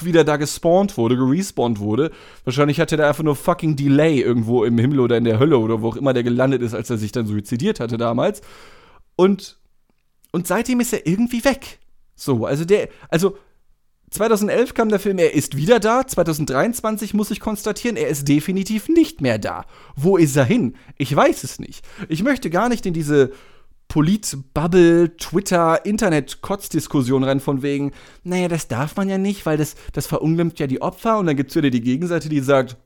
wieder 0.00 0.24
da 0.24 0.36
gespawnt 0.36 0.96
wurde, 0.96 1.16
gerespawnt 1.16 1.80
wurde. 1.80 2.12
Wahrscheinlich 2.44 2.80
hatte 2.80 2.96
der 2.96 3.08
einfach 3.08 3.24
nur 3.24 3.36
fucking 3.36 3.76
Delay 3.76 4.20
irgendwo 4.20 4.64
im 4.64 4.78
Himmel 4.78 5.00
oder 5.00 5.16
in 5.16 5.24
der 5.24 5.38
Hölle 5.38 5.58
oder 5.58 5.82
wo 5.82 5.88
auch 5.88 5.96
immer 5.96 6.12
der 6.12 6.22
gelandet 6.22 6.62
ist, 6.62 6.74
als 6.74 6.90
er 6.90 6.98
sich 6.98 7.12
dann 7.12 7.26
suizidiert 7.26 7.80
hatte 7.80 7.98
damals. 7.98 8.40
Und, 9.16 9.58
und 10.32 10.46
seitdem 10.46 10.80
ist 10.80 10.92
er 10.92 11.06
irgendwie 11.06 11.44
weg. 11.44 11.78
So, 12.14 12.46
also 12.46 12.64
der, 12.64 12.88
also 13.10 13.36
2011 14.16 14.72
kam 14.72 14.88
der 14.88 14.98
Film, 14.98 15.18
er 15.18 15.34
ist 15.34 15.58
wieder 15.58 15.78
da. 15.78 16.06
2023 16.06 17.12
muss 17.12 17.30
ich 17.30 17.38
konstatieren, 17.38 17.98
er 17.98 18.08
ist 18.08 18.26
definitiv 18.26 18.88
nicht 18.88 19.20
mehr 19.20 19.38
da. 19.38 19.66
Wo 19.94 20.16
ist 20.16 20.36
er 20.36 20.44
hin? 20.46 20.74
Ich 20.96 21.14
weiß 21.14 21.44
es 21.44 21.58
nicht. 21.58 21.84
Ich 22.08 22.22
möchte 22.22 22.48
gar 22.48 22.70
nicht 22.70 22.86
in 22.86 22.94
diese 22.94 23.32
Polit-Bubble, 23.88 25.18
Twitter, 25.18 25.84
Internet-Kotzdiskussion 25.84 27.24
rein 27.24 27.40
von 27.40 27.60
wegen, 27.60 27.92
naja, 28.24 28.48
das 28.48 28.68
darf 28.68 28.96
man 28.96 29.10
ja 29.10 29.18
nicht, 29.18 29.44
weil 29.44 29.58
das, 29.58 29.74
das 29.92 30.06
verunglimpft 30.06 30.60
ja 30.60 30.66
die 30.66 30.80
Opfer 30.80 31.18
und 31.18 31.26
dann 31.26 31.36
gibt 31.36 31.50
es 31.50 31.56
wieder 31.56 31.70
die 31.70 31.82
Gegenseite, 31.82 32.30
die 32.30 32.40
sagt, 32.40 32.78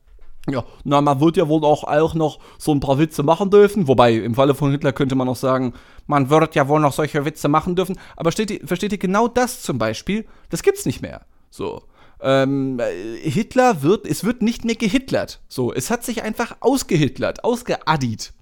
ja, 0.52 0.64
na, 0.84 1.00
man 1.00 1.20
wird 1.20 1.36
ja 1.36 1.48
wohl 1.48 1.64
auch, 1.64 1.84
auch 1.84 2.14
noch 2.14 2.38
so 2.58 2.72
ein 2.72 2.80
paar 2.80 2.98
Witze 2.98 3.22
machen 3.22 3.50
dürfen. 3.50 3.88
Wobei, 3.88 4.14
im 4.14 4.34
Falle 4.34 4.54
von 4.54 4.70
Hitler 4.70 4.92
könnte 4.92 5.14
man 5.14 5.28
auch 5.28 5.36
sagen, 5.36 5.74
man 6.06 6.30
wird 6.30 6.54
ja 6.54 6.68
wohl 6.68 6.80
noch 6.80 6.92
solche 6.92 7.24
Witze 7.24 7.48
machen 7.48 7.76
dürfen. 7.76 7.98
Aber 8.16 8.32
steht, 8.32 8.66
versteht 8.66 8.92
ihr 8.92 8.98
genau 8.98 9.28
das 9.28 9.62
zum 9.62 9.78
Beispiel? 9.78 10.26
Das 10.50 10.62
gibt's 10.62 10.86
nicht 10.86 11.02
mehr. 11.02 11.22
So. 11.50 11.82
Ähm, 12.22 12.80
Hitler 13.22 13.82
wird, 13.82 14.06
es 14.06 14.24
wird 14.24 14.42
nicht 14.42 14.64
mehr 14.64 14.74
gehitlert. 14.74 15.40
So, 15.48 15.72
es 15.72 15.90
hat 15.90 16.04
sich 16.04 16.22
einfach 16.22 16.56
ausgehitlert, 16.60 17.44
ausgeaddit. 17.44 18.32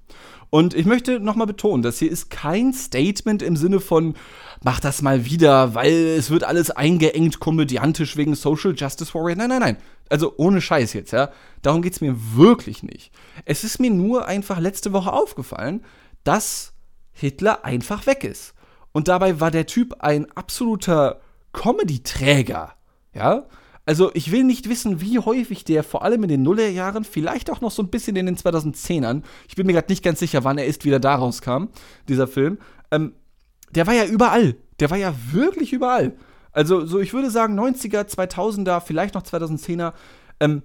Und 0.51 0.75
ich 0.75 0.87
möchte 0.87 1.21
nochmal 1.21 1.47
betonen, 1.47 1.83
das 1.83 1.99
hier 1.99 2.11
ist 2.11 2.31
kein 2.31 2.73
Statement 2.73 3.43
im 3.43 3.55
Sinne 3.55 3.81
von, 3.81 4.15
mach 4.63 4.81
das 4.81 5.03
mal 5.03 5.27
wieder, 5.27 5.75
weil 5.75 5.93
es 5.93 6.31
wird 6.31 6.45
alles 6.45 6.71
eingeengt, 6.71 7.39
komödiantisch 7.39 8.17
wegen 8.17 8.35
Social 8.35 8.75
Justice 8.75 9.13
Warrior. 9.13 9.37
Nein, 9.37 9.51
nein, 9.51 9.61
nein. 9.61 9.77
Also 10.11 10.35
ohne 10.37 10.61
Scheiß 10.61 10.93
jetzt, 10.93 11.13
ja. 11.13 11.31
Darum 11.63 11.83
geht's 11.83 12.01
mir 12.01 12.15
wirklich 12.35 12.83
nicht. 12.83 13.13
Es 13.45 13.65
ist 13.65 13.79
mir 13.79 13.91
nur 13.91 14.27
einfach 14.27 14.59
letzte 14.59 14.93
Woche 14.93 15.13
aufgefallen, 15.13 15.85
dass 16.25 16.73
Hitler 17.13 17.65
einfach 17.65 18.07
weg 18.07 18.25
ist. 18.25 18.55
Und 18.93 19.09
dabei 19.09 19.41
war 19.41 19.51
der 19.51 19.67
Typ 19.67 19.97
ein 20.01 20.31
absoluter 20.33 21.21
Comedy-Träger, 21.53 22.75
ja. 23.15 23.47
Also 23.85 24.11
ich 24.13 24.31
will 24.31 24.45
nicht 24.45 24.69
wissen, 24.69 25.01
wie 25.01 25.19
häufig 25.19 25.65
der 25.65 25.83
vor 25.83 26.05
allem 26.05 26.23
in 26.23 26.29
den 26.29 26.43
Nullerjahren, 26.43 27.05
vielleicht 27.05 27.51
auch 27.51 27.63
noch 27.63 27.71
so 27.71 27.83
ein 27.83 27.89
bisschen 27.89 28.17
in 28.17 28.27
den 28.27 28.37
2010ern, 28.37 29.23
ich 29.49 29.57
bin 29.57 29.67
mir 29.67 29.73
gerade 29.73 29.91
nicht 29.91 30.05
ganz 30.05 30.19
sicher, 30.19 30.45
wann 30.45 30.59
er 30.59 30.67
ist 30.67 30.85
wieder 30.85 31.01
da 31.01 31.15
rauskam, 31.15 31.69
dieser 32.07 32.27
Film, 32.27 32.59
ähm, 32.91 33.15
der 33.71 33.87
war 33.87 33.95
ja 33.95 34.05
überall. 34.05 34.57
Der 34.81 34.91
war 34.91 34.99
ja 34.99 35.15
wirklich 35.33 35.73
überall. 35.73 36.13
Also 36.53 36.87
so, 36.87 37.01
ich 37.01 37.13
würde 37.13 37.31
sagen 37.31 37.59
90er, 37.59 38.03
2000er, 38.03 38.81
vielleicht 38.81 39.15
noch 39.15 39.23
2010er. 39.23 39.93
Ähm, 40.41 40.63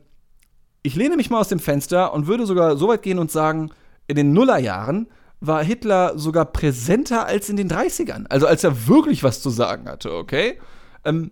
ich 0.82 0.96
lehne 0.96 1.16
mich 1.16 1.30
mal 1.30 1.40
aus 1.40 1.48
dem 1.48 1.60
Fenster 1.60 2.14
und 2.14 2.28
würde 2.28 2.46
sogar 2.46 2.78
so 2.78 2.88
weit 2.90 3.02
gehen 3.02 3.20
und 3.20 3.32
sagen, 3.32 3.72
in 4.08 4.16
den 4.16 4.34
Nullerjahren 4.34 5.08
war 5.40 5.64
Hitler 5.64 6.18
sogar 6.18 6.46
präsenter 6.46 7.26
als 7.26 7.50
in 7.50 7.58
den 7.58 7.70
30ern. 7.70 8.26
Also 8.30 8.48
als 8.48 8.64
er 8.64 8.88
wirklich 8.88 9.24
was 9.24 9.42
zu 9.42 9.50
sagen 9.50 9.90
hatte, 9.90 10.14
okay? 10.14 10.60
Ähm, 11.04 11.32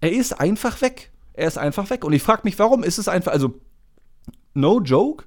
er 0.00 0.12
ist 0.12 0.38
einfach 0.38 0.80
weg. 0.80 1.10
Er 1.32 1.48
ist 1.48 1.58
einfach 1.58 1.90
weg. 1.90 2.04
Und 2.04 2.12
ich 2.12 2.22
frage 2.22 2.42
mich, 2.44 2.58
warum 2.58 2.82
ist 2.82 2.98
es 2.98 3.08
einfach, 3.08 3.32
also, 3.32 3.60
no 4.54 4.80
joke, 4.80 5.24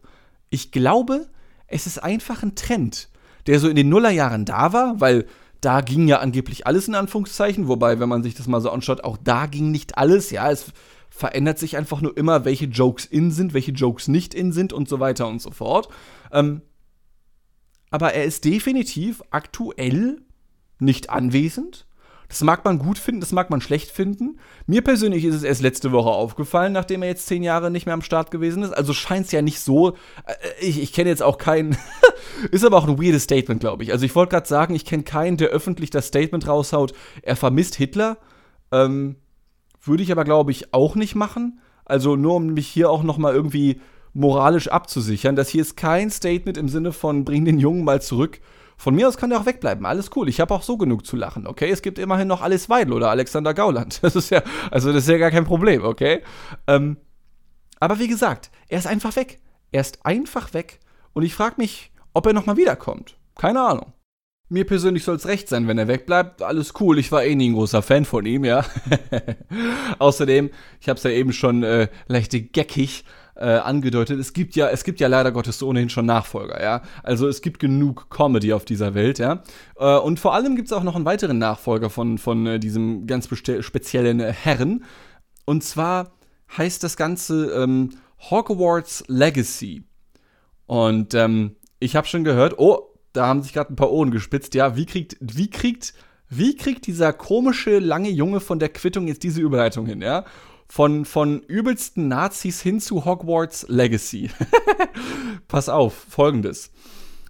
ich 0.50 0.72
glaube, 0.72 1.28
es 1.68 1.88
ist 1.88 2.04
einfach 2.04 2.44
ein 2.44 2.56
Trend, 2.56 3.10
der 3.48 3.60
so 3.60 3.70
in 3.70 3.75
den 3.75 3.90
Nullerjahren 3.90 4.46
da 4.46 4.74
war, 4.74 5.00
weil 5.00 5.25
da 5.62 5.82
ging 5.82 6.08
ja 6.08 6.20
angeblich 6.20 6.65
alles 6.68 6.88
in 6.88 6.96
Anführungszeichen, 6.96 7.68
wobei, 7.68 8.00
wenn 8.00 8.10
man 8.10 8.24
sich 8.24 8.34
das 8.34 8.48
mal 8.48 8.62
so 8.62 8.72
anschaut, 8.72 9.03
auch 9.03 9.18
da 9.24 9.46
ging 9.46 9.72
nicht 9.72 9.98
alles, 9.98 10.32
ja, 10.32 10.50
es 10.50 10.65
verändert 11.10 11.60
sich 11.60 11.77
einfach 11.77 12.01
nur 12.01 12.18
immer, 12.18 12.46
welche 12.46 12.65
Jokes 12.65 13.06
in 13.06 13.32
sind, 13.32 13.53
welche 13.53 13.72
Jokes 13.72 14.08
nicht 14.08 14.34
in 14.34 14.51
sind 14.51 14.74
und 14.74 14.89
so 14.89 15.00
weiter 15.00 15.27
und 15.27 15.41
so 15.41 15.51
fort. 15.51 15.89
Ähm, 16.32 16.62
aber 17.91 18.13
er 18.13 18.24
ist 18.24 18.46
definitiv 18.46 19.22
aktuell 19.30 20.22
nicht 20.80 21.10
anwesend. 21.10 21.86
Das 22.30 22.41
mag 22.41 22.63
man 22.63 22.80
gut 22.80 22.98
finden, 22.98 23.20
das 23.20 23.34
mag 23.34 23.50
man 23.50 23.60
schlecht 23.60 23.91
finden. 23.91 24.39
Mir 24.65 24.82
persönlich 24.82 25.25
ist 25.25 25.36
es 25.36 25.44
erst 25.44 25.62
letzte 25.62 25.91
Woche 25.91 26.10
aufgefallen, 26.10 26.72
nachdem 26.72 27.03
er 27.03 27.10
jetzt 27.10 27.27
zehn 27.27 27.44
Jahre 27.44 27.70
nicht 27.70 27.86
mehr 27.86 27.94
am 27.94 28.01
Start 28.01 28.32
gewesen 28.32 28.63
ist. 28.63 28.72
Also 28.72 28.94
scheint 28.94 29.25
es 29.25 29.34
ja 29.34 29.41
nicht 29.41 29.60
so. 29.60 29.98
Äh, 30.25 30.36
ich, 30.62 30.82
ich 30.82 30.94
kenne 30.94 31.10
jetzt 31.10 31.22
auch 31.22 31.38
keinen. 31.38 31.77
Ist 32.52 32.66
aber 32.66 32.78
auch 32.78 32.88
ein 32.88 33.02
weirdes 33.02 33.24
Statement, 33.24 33.60
glaube 33.60 33.84
ich. 33.84 33.92
Also 33.92 34.06
ich 34.06 34.16
wollte 34.16 34.32
gerade 34.32 34.48
sagen, 34.48 34.74
ich 34.76 34.86
kenne 34.86 35.04
keinen, 35.04 35.38
der 35.38 35.50
öffentlich 35.50 35.90
das 35.90 36.08
Statement 36.08 36.48
raushaut, 36.48 36.94
er 37.22 37.36
vermisst 37.36 37.76
Hitler. 37.76 38.18
Ähm, 38.72 39.18
würde 39.82 40.04
ich 40.04 40.12
aber, 40.12 40.24
glaube 40.24 40.52
ich, 40.52 40.74
auch 40.74 40.96
nicht 40.96 41.16
machen. 41.16 41.60
Also 41.86 42.16
nur 42.16 42.36
um 42.36 42.48
mich 42.54 42.68
hier 42.68 42.90
auch 42.90 43.04
noch 43.04 43.18
mal 43.18 43.34
irgendwie 43.34 43.82
moralisch 44.14 44.68
abzusichern. 44.68 45.36
Das 45.36 45.50
hier 45.50 45.62
ist 45.62 45.78
kein 45.78 46.10
Statement 46.10 46.58
im 46.58 46.70
Sinne 46.70 46.92
von 46.92 47.26
bring 47.26 47.46
den 47.46 47.60
Jungen 47.60 47.84
mal 47.84 48.02
zurück. 48.02 48.40
Von 48.78 48.96
mir 48.96 49.08
aus 49.08 49.18
kann 49.18 49.30
der 49.30 49.40
auch 49.40 49.46
wegbleiben. 49.46 49.86
Alles 49.86 50.10
cool. 50.16 50.28
Ich 50.28 50.40
habe 50.40 50.54
auch 50.54 50.64
so 50.64 50.78
genug 50.78 51.06
zu 51.06 51.16
lachen, 51.16 51.46
okay? 51.46 51.70
Es 51.70 51.82
gibt 51.82 52.00
immerhin 52.00 52.28
noch 52.28 52.42
Alice 52.42 52.68
Weidel 52.68 52.94
oder 52.94 53.10
Alexander 53.10 53.54
Gauland. 53.54 54.00
Das 54.02 54.16
ist 54.16 54.32
ja, 54.32 54.42
also 54.72 54.92
das 54.92 55.04
ist 55.04 55.10
ja 55.10 55.18
gar 55.18 55.32
kein 55.32 55.46
Problem, 55.46 55.84
okay? 55.84 56.22
Ähm, 56.68 56.98
aber 57.80 58.00
wie 58.00 58.08
gesagt, 58.08 58.50
er 58.68 58.80
ist 58.80 58.88
einfach 58.88 59.16
weg. 59.16 59.40
Er 59.72 59.82
ist 59.82 60.06
einfach 60.06 60.54
weg. 60.54 60.80
Und 61.14 61.24
ich 61.24 61.36
frage 61.36 61.56
mich, 61.58 61.91
ob 62.13 62.25
er 62.25 62.34
nochmal 62.34 62.58
wiederkommt. 62.58 63.15
Keine 63.36 63.62
Ahnung. 63.62 63.94
Mir 64.50 64.65
persönlich 64.65 65.06
soll 65.06 65.15
es 65.15 65.27
recht 65.27 65.48
sein, 65.48 65.70
wenn 65.70 65.77
er 65.77 65.88
wegbleibt. 65.88 66.41
Alles 66.41 66.74
cool, 66.82 67.00
ich 67.00 67.10
war 67.13 67.24
eh 67.24 67.36
nie 67.36 67.51
ein 67.51 67.53
großer 67.53 67.82
Fan 67.82 68.03
von 68.03 68.25
ihm, 68.25 68.44
ja. 68.44 68.65
Außerdem, 70.00 70.50
ich 70.82 70.89
habe 70.89 70.98
es 70.98 71.03
ja 71.03 71.12
eben 71.12 71.32
schon 71.32 71.63
äh, 71.63 71.88
leicht 72.08 72.32
geckig 72.51 73.06
äh, 73.36 73.46
angedeutet, 73.46 74.20
es 74.20 74.34
gibt 74.34 74.58
ja, 74.58 74.68
es 74.68 74.84
gibt 74.84 75.00
ja 75.00 75.08
leider 75.08 75.32
Gottes 75.32 75.63
ohnehin 75.63 75.89
schon 75.89 76.06
Nachfolger, 76.06 76.62
ja. 76.62 76.82
Also 77.01 77.30
es 77.30 77.41
gibt 77.41 77.60
genug 77.60 78.10
Comedy 78.10 78.51
auf 78.51 78.65
dieser 78.65 78.94
Welt, 78.94 79.20
ja. 79.20 79.41
Äh, 79.77 79.98
und 79.98 80.20
vor 80.20 80.34
allem 80.34 80.58
gibt 80.58 80.68
es 80.68 80.74
auch 80.74 80.84
noch 80.84 80.98
einen 80.98 81.06
weiteren 81.06 81.38
Nachfolger 81.38 81.89
von, 81.89 82.18
von 82.18 82.46
äh, 82.46 82.60
diesem 82.60 83.08
ganz 83.08 83.30
speziellen 83.62 84.20
Herren. 84.20 84.84
Und 85.46 85.63
zwar 85.63 86.12
heißt 86.58 86.84
das 86.84 86.98
Ganze 86.98 87.51
ähm, 87.53 87.91
Hogwarts 88.30 89.06
Legacy. 89.08 89.84
Und 90.65 91.13
ähm, 91.13 91.56
ich 91.82 91.96
habe 91.96 92.08
schon 92.08 92.24
gehört, 92.24 92.58
oh, 92.60 92.94
da 93.12 93.28
haben 93.28 93.42
sich 93.42 93.52
gerade 93.52 93.74
ein 93.74 93.76
paar 93.76 93.92
Ohren 93.92 94.12
gespitzt. 94.12 94.56
Ja, 94.56 94.78
wie 94.78 94.86
kriegt, 94.86 95.18
wie 95.20 95.50
kriegt, 95.50 95.94
wie 96.30 96.56
kriegt 96.56 96.88
dieser 96.88 97.12
komische 97.12 97.80
lange 97.80 98.10
Junge 98.10 98.40
von 98.40 98.60
der 98.60 98.70
Quittung 98.70 99.08
jetzt 99.08 99.24
diese 99.24 99.42
Überleitung 99.42 99.86
hin? 99.86 100.02
Ja, 100.02 100.24
von, 100.70 101.04
von 101.04 101.42
übelsten 101.42 102.08
Nazis 102.08 102.62
hin 102.62 102.80
zu 102.80 103.04
Hogwarts 103.04 103.66
Legacy. 103.68 104.30
Pass 105.50 105.68
auf, 105.68 105.94
folgendes. 105.94 106.72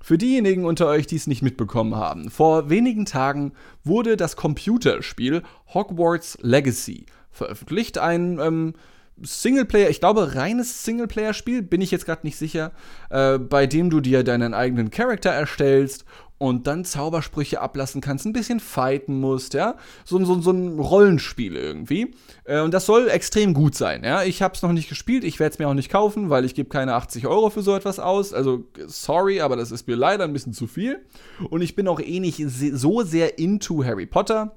Für 0.03 0.17
diejenigen 0.17 0.65
unter 0.65 0.88
euch, 0.88 1.08
die 1.08 1.15
es 1.15 1.27
nicht 1.27 1.41
mitbekommen 1.41 1.96
haben, 1.96 2.29
vor 2.29 2.70
wenigen 2.70 3.05
Tagen 3.05 3.53
wurde 3.84 4.17
das 4.17 4.36
Computerspiel 4.36 5.43
Hogwarts 5.74 6.38
Legacy 6.41 7.05
veröffentlicht. 7.31 7.98
Ein 7.98 8.39
ähm, 8.39 8.74
Singleplayer, 9.22 9.89
ich 9.89 10.00
glaube 10.00 10.36
reines 10.36 10.84
Singleplayer-Spiel, 10.84 11.62
bin 11.62 11.82
ich 11.82 11.91
jetzt 11.91 12.06
gerade 12.06 12.25
nicht 12.25 12.38
sicher, 12.38 12.72
äh, 13.10 13.38
bei 13.38 13.68
dem 13.68 13.89
du 13.89 14.00
dir 14.00 14.24
deinen 14.24 14.53
eigenen 14.53 14.89
Charakter 14.89 15.30
erstellst 15.30 16.06
und 16.41 16.65
dann 16.65 16.86
Zaubersprüche 16.86 17.62
ablassen 17.62 18.01
kannst, 18.01 18.25
ein 18.25 18.34
bisschen 18.34 18.60
fighten 18.60 19.20
musst, 19.20 19.53
ja. 19.53 19.75
So, 20.06 20.25
so, 20.25 20.41
so 20.41 20.50
ein 20.50 20.80
Rollenspiel 20.80 21.56
irgendwie. 21.56 22.15
Äh, 22.46 22.62
und 22.62 22.74
das 22.74 22.88
soll 22.88 23.10
extrem 23.10 23.53
gut 23.53 23.75
sein, 23.75 24.03
ja. 24.03 24.24
Ich 24.24 24.41
habe 24.41 24.56
es 24.56 24.63
noch 24.63 24.72
nicht 24.72 24.89
gespielt, 24.89 25.24
ich 25.24 25.39
werde 25.39 25.53
es 25.53 25.60
mir 25.60 25.68
auch 25.68 25.75
nicht 25.75 25.91
kaufen, 25.91 26.32
weil 26.32 26.44
ich 26.44 26.56
gebe 26.56 26.68
keine 26.68 26.96
80 26.96 27.27
Euro 27.27 27.51
für 27.51 27.62
so 27.62 27.75
etwas 27.75 28.00
aus. 28.00 28.34
Also, 28.34 28.63
sorry, 28.88 29.39
aber 29.39 29.56
das 29.56 29.70
ist 29.70 29.88
mir 29.88 29.96
leider 29.96 30.24
ein 30.24 30.34
bisschen 30.34 30.53
zu 30.53 30.65
viel. 30.65 31.06
Und 31.51 31.62
ich 31.62 31.75
bin 31.75 31.88
auch 31.88 32.00
eh 32.00 32.20
nicht 32.20 32.44
so 32.48 33.03
sehr 33.03 33.38
into 33.38 33.84
Harry 33.84 34.08
Potter. 34.08 34.56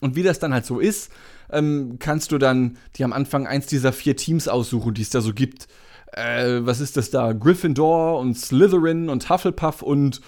Und 0.00 0.16
wie 0.16 0.24
das 0.24 0.40
dann 0.40 0.52
halt 0.52 0.66
so 0.66 0.80
ist, 0.80 1.12
ähm, 1.54 1.96
kannst 1.98 2.32
du 2.32 2.38
dann 2.38 2.76
dir 2.96 3.04
am 3.06 3.12
Anfang 3.12 3.46
eins 3.46 3.66
dieser 3.66 3.92
vier 3.92 4.16
Teams 4.16 4.48
aussuchen, 4.48 4.94
die 4.94 5.02
es 5.02 5.10
da 5.10 5.20
so 5.20 5.32
gibt. 5.32 5.68
Äh, 6.12 6.60
was 6.60 6.80
ist 6.80 6.96
das 6.96 7.10
da? 7.10 7.32
Gryffindor 7.32 8.18
und 8.18 8.38
Slytherin 8.38 9.08
und 9.08 9.28
Hufflepuff 9.30 9.82
und 9.82 10.20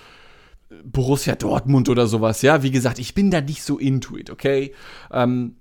Borussia 0.84 1.36
Dortmund 1.36 1.88
oder 1.88 2.06
sowas, 2.06 2.42
ja. 2.42 2.62
Wie 2.62 2.70
gesagt, 2.70 2.98
ich 2.98 3.14
bin 3.14 3.30
da 3.30 3.40
nicht 3.40 3.62
so 3.62 3.78
into 3.78 4.16
it, 4.16 4.30
okay? 4.30 4.74
Ähm, 5.12 5.56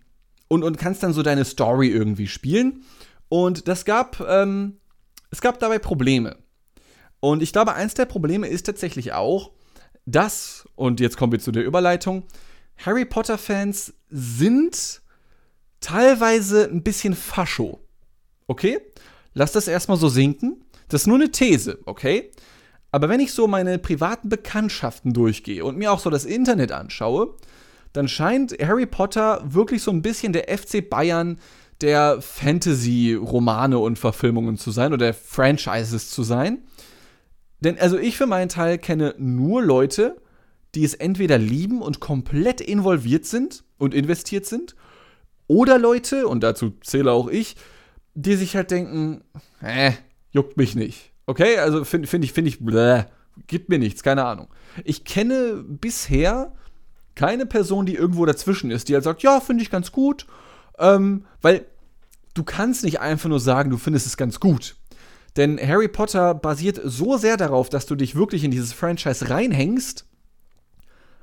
und, 0.48 0.64
und 0.64 0.78
kannst 0.78 1.04
dann 1.04 1.14
so 1.14 1.24
deine 1.24 1.46
Story 1.46 1.90
irgendwie 1.90 2.28
spielen. 2.28 2.84
Und 3.30 3.68
das 3.68 3.86
gab, 3.86 4.20
ähm, 4.28 4.78
es 5.32 5.42
gab 5.42 5.60
dabei 5.60 5.80
Probleme. 5.80 6.38
Und 7.20 7.42
ich 7.42 7.54
glaube, 7.54 7.74
eins 7.74 7.94
der 7.94 8.06
Probleme 8.06 8.48
ist 8.48 8.66
tatsächlich 8.66 9.14
auch, 9.14 9.52
dass, 10.06 10.68
und 10.76 11.00
jetzt 11.00 11.18
kommen 11.18 11.32
wir 11.32 11.40
zu 11.40 11.52
der 11.52 11.66
Überleitung, 11.66 12.24
Harry 12.78 13.06
Potter-Fans 13.06 13.94
sind 14.10 15.02
teilweise 15.86 16.68
ein 16.68 16.82
bisschen 16.82 17.14
fascho. 17.14 17.80
Okay? 18.48 18.80
Lass 19.34 19.52
das 19.52 19.68
erstmal 19.68 19.98
so 19.98 20.10
sinken. 20.10 20.64
Das 20.90 21.02
ist 21.02 21.08
nur 21.08 21.18
eine 21.18 21.30
These, 21.30 21.80
okay? 21.86 22.32
Aber 22.92 23.08
wenn 23.08 23.20
ich 23.20 23.34
so 23.34 23.48
meine 23.48 23.78
privaten 23.78 24.30
Bekanntschaften 24.30 25.14
durchgehe 25.14 25.64
und 25.64 25.78
mir 25.78 25.92
auch 25.92 26.00
so 26.00 26.10
das 26.10 26.26
Internet 26.26 26.72
anschaue, 26.72 27.36
dann 27.94 28.08
scheint 28.08 28.56
Harry 28.60 28.86
Potter 28.86 29.42
wirklich 29.46 29.84
so 29.84 29.92
ein 29.92 30.02
bisschen 30.02 30.34
der 30.34 30.46
FC 30.58 30.90
Bayern 30.90 31.38
der 31.82 32.20
Fantasy-Romane 32.22 33.78
und 33.78 34.00
Verfilmungen 34.00 34.58
zu 34.58 34.72
sein 34.72 34.92
oder 34.92 35.08
der 35.08 35.14
Franchises 35.14 36.10
zu 36.10 36.24
sein. 36.24 36.64
Denn 37.60 37.78
also 37.78 37.98
ich 37.98 38.18
für 38.18 38.28
meinen 38.28 38.50
Teil 38.50 38.78
kenne 38.78 39.14
nur 39.18 39.62
Leute, 39.64 40.22
die 40.74 40.84
es 40.84 40.94
entweder 40.94 41.38
lieben 41.38 41.82
und 41.82 42.00
komplett 42.00 42.62
involviert 42.62 43.26
sind 43.26 43.64
und 43.78 43.94
investiert 43.94 44.46
sind, 44.46 44.76
oder 45.48 45.78
Leute, 45.78 46.28
und 46.28 46.42
dazu 46.42 46.72
zähle 46.82 47.12
auch 47.12 47.28
ich, 47.28 47.56
die 48.14 48.36
sich 48.36 48.56
halt 48.56 48.72
denken, 48.72 49.24
äh, 49.62 49.92
juckt 50.32 50.58
mich 50.58 50.76
nicht. 50.76 51.12
Okay, 51.26 51.58
also 51.58 51.84
finde 51.84 52.08
find 52.08 52.24
ich, 52.24 52.34
finde 52.34 52.50
ich, 52.50 52.60
bläh, 52.60 53.06
gibt 53.48 53.70
mir 53.70 53.80
nichts, 53.80 54.04
keine 54.04 54.26
Ahnung. 54.26 54.48
Ich 54.84 55.04
kenne 55.04 55.64
bisher 55.68 56.54
keine 57.16 57.46
Person, 57.46 57.86
die 57.86 57.96
irgendwo 57.96 58.26
dazwischen 58.26 58.72
ist, 58.72 58.90
die 58.90 58.94
halt 58.94 59.04
sagt, 59.04 59.24
ja, 59.24 59.40
finde 59.40 59.64
ich 59.64 59.72
ganz 59.72 59.92
gut, 59.92 60.28
ähm, 60.78 61.26
weil 61.42 61.66
du 62.34 62.44
kannst 62.44 62.84
nicht 62.84 63.00
einfach 63.00 63.30
nur 63.30 63.40
sagen, 63.40 63.70
du 63.70 63.78
findest 63.78 64.06
es 64.06 64.18
ganz 64.18 64.40
gut. 64.40 64.76
Denn 65.38 65.60
Harry 65.60 65.88
Potter 65.88 66.34
basiert 66.34 66.80
so 66.84 67.18
sehr 67.18 67.38
darauf, 67.38 67.70
dass 67.70 67.86
du 67.86 67.96
dich 67.96 68.16
wirklich 68.16 68.44
in 68.44 68.52
dieses 68.52 68.74
Franchise 68.74 69.30
reinhängst, 69.30 70.06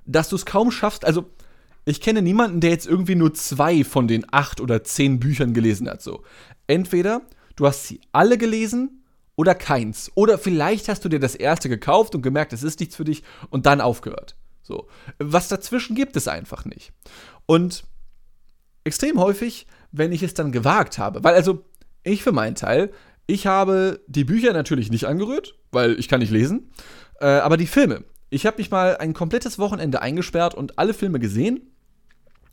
dass 0.04 0.28
du 0.28 0.36
es 0.36 0.44
kaum 0.44 0.70
schaffst. 0.70 1.04
Also, 1.04 1.30
ich 1.84 2.00
kenne 2.00 2.22
niemanden, 2.22 2.60
der 2.60 2.70
jetzt 2.70 2.86
irgendwie 2.86 3.14
nur 3.14 3.34
zwei 3.34 3.84
von 3.84 4.08
den 4.08 4.24
acht 4.30 4.60
oder 4.60 4.84
zehn 4.84 5.18
Büchern 5.18 5.52
gelesen 5.54 5.88
hat. 5.88 6.02
So, 6.02 6.22
entweder 6.66 7.22
du 7.56 7.66
hast 7.66 7.86
sie 7.86 8.00
alle 8.12 8.38
gelesen 8.38 9.02
oder 9.36 9.54
keins. 9.54 10.10
Oder 10.14 10.38
vielleicht 10.38 10.88
hast 10.88 11.04
du 11.04 11.08
dir 11.08 11.20
das 11.20 11.34
erste 11.34 11.68
gekauft 11.68 12.14
und 12.14 12.22
gemerkt, 12.22 12.52
es 12.52 12.62
ist 12.62 12.80
nichts 12.80 12.96
für 12.96 13.04
dich 13.04 13.22
und 13.50 13.66
dann 13.66 13.80
aufgehört. 13.80 14.36
So. 14.62 14.88
Was 15.18 15.48
dazwischen 15.48 15.96
gibt 15.96 16.16
es 16.16 16.28
einfach 16.28 16.64
nicht. 16.64 16.92
Und 17.46 17.84
extrem 18.84 19.18
häufig, 19.18 19.66
wenn 19.90 20.12
ich 20.12 20.22
es 20.22 20.34
dann 20.34 20.52
gewagt 20.52 20.98
habe, 20.98 21.24
weil 21.24 21.34
also 21.34 21.64
ich 22.04 22.22
für 22.22 22.32
meinen 22.32 22.54
Teil, 22.54 22.92
ich 23.26 23.46
habe 23.46 24.00
die 24.06 24.24
Bücher 24.24 24.52
natürlich 24.52 24.90
nicht 24.90 25.06
angerührt, 25.06 25.54
weil 25.70 25.98
ich 25.98 26.08
kann 26.08 26.20
nicht 26.20 26.32
lesen, 26.32 26.70
äh, 27.20 27.26
aber 27.26 27.56
die 27.56 27.66
Filme. 27.66 28.04
Ich 28.30 28.46
habe 28.46 28.58
mich 28.58 28.70
mal 28.70 28.96
ein 28.96 29.12
komplettes 29.12 29.58
Wochenende 29.58 30.00
eingesperrt 30.00 30.54
und 30.54 30.78
alle 30.78 30.94
Filme 30.94 31.18
gesehen. 31.18 31.71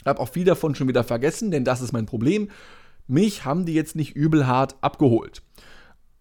Habe 0.06 0.20
auch 0.20 0.29
viel 0.29 0.46
davon 0.46 0.75
schon 0.75 0.88
wieder 0.88 1.03
vergessen, 1.03 1.51
denn 1.51 1.63
das 1.63 1.82
ist 1.82 1.91
mein 1.91 2.06
Problem. 2.06 2.50
Mich 3.08 3.46
haben 3.46 3.65
die 3.65 3.74
jetzt 3.74 3.96
nicht 3.96 4.15
übel 4.15 4.48
hart 4.48 4.75
abgeholt. 4.82 5.41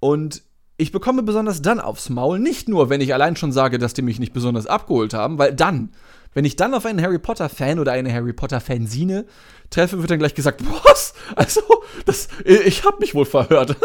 Und 0.01 0.43
ich 0.77 0.93
bekomme 0.93 1.23
besonders 1.23 1.61
dann 1.61 1.81
aufs 1.81 2.09
Maul, 2.09 2.39
nicht 2.39 2.69
nur, 2.69 2.89
wenn 2.89 3.01
ich 3.01 3.13
allein 3.13 3.37
schon 3.37 3.53
sage, 3.53 3.79
dass 3.79 3.95
die 3.95 4.03
mich 4.03 4.21
nicht 4.21 4.33
besonders 4.33 4.67
abgeholt 4.67 5.13
haben, 5.13 5.39
weil 5.39 5.53
dann 5.55 5.91
wenn 6.35 6.45
ich 6.45 6.57
dann 6.57 6.75
auf 6.75 6.87
einen 6.87 7.03
Harry 7.03 7.19
Potter-Fan 7.19 7.79
oder 7.79 7.93
eine 7.93 8.13
Harry 8.13 8.33
Potter-Fansine 8.33 9.27
treffe, 9.71 9.99
wird 9.99 10.11
dann 10.11 10.19
gleich 10.19 10.35
gesagt, 10.35 10.63
was? 10.85 11.15
Also, 11.37 11.61
das, 12.07 12.29
ich 12.45 12.85
habe 12.85 12.99
mich 13.01 13.15
wohl 13.15 13.27
verhört. 13.27 13.77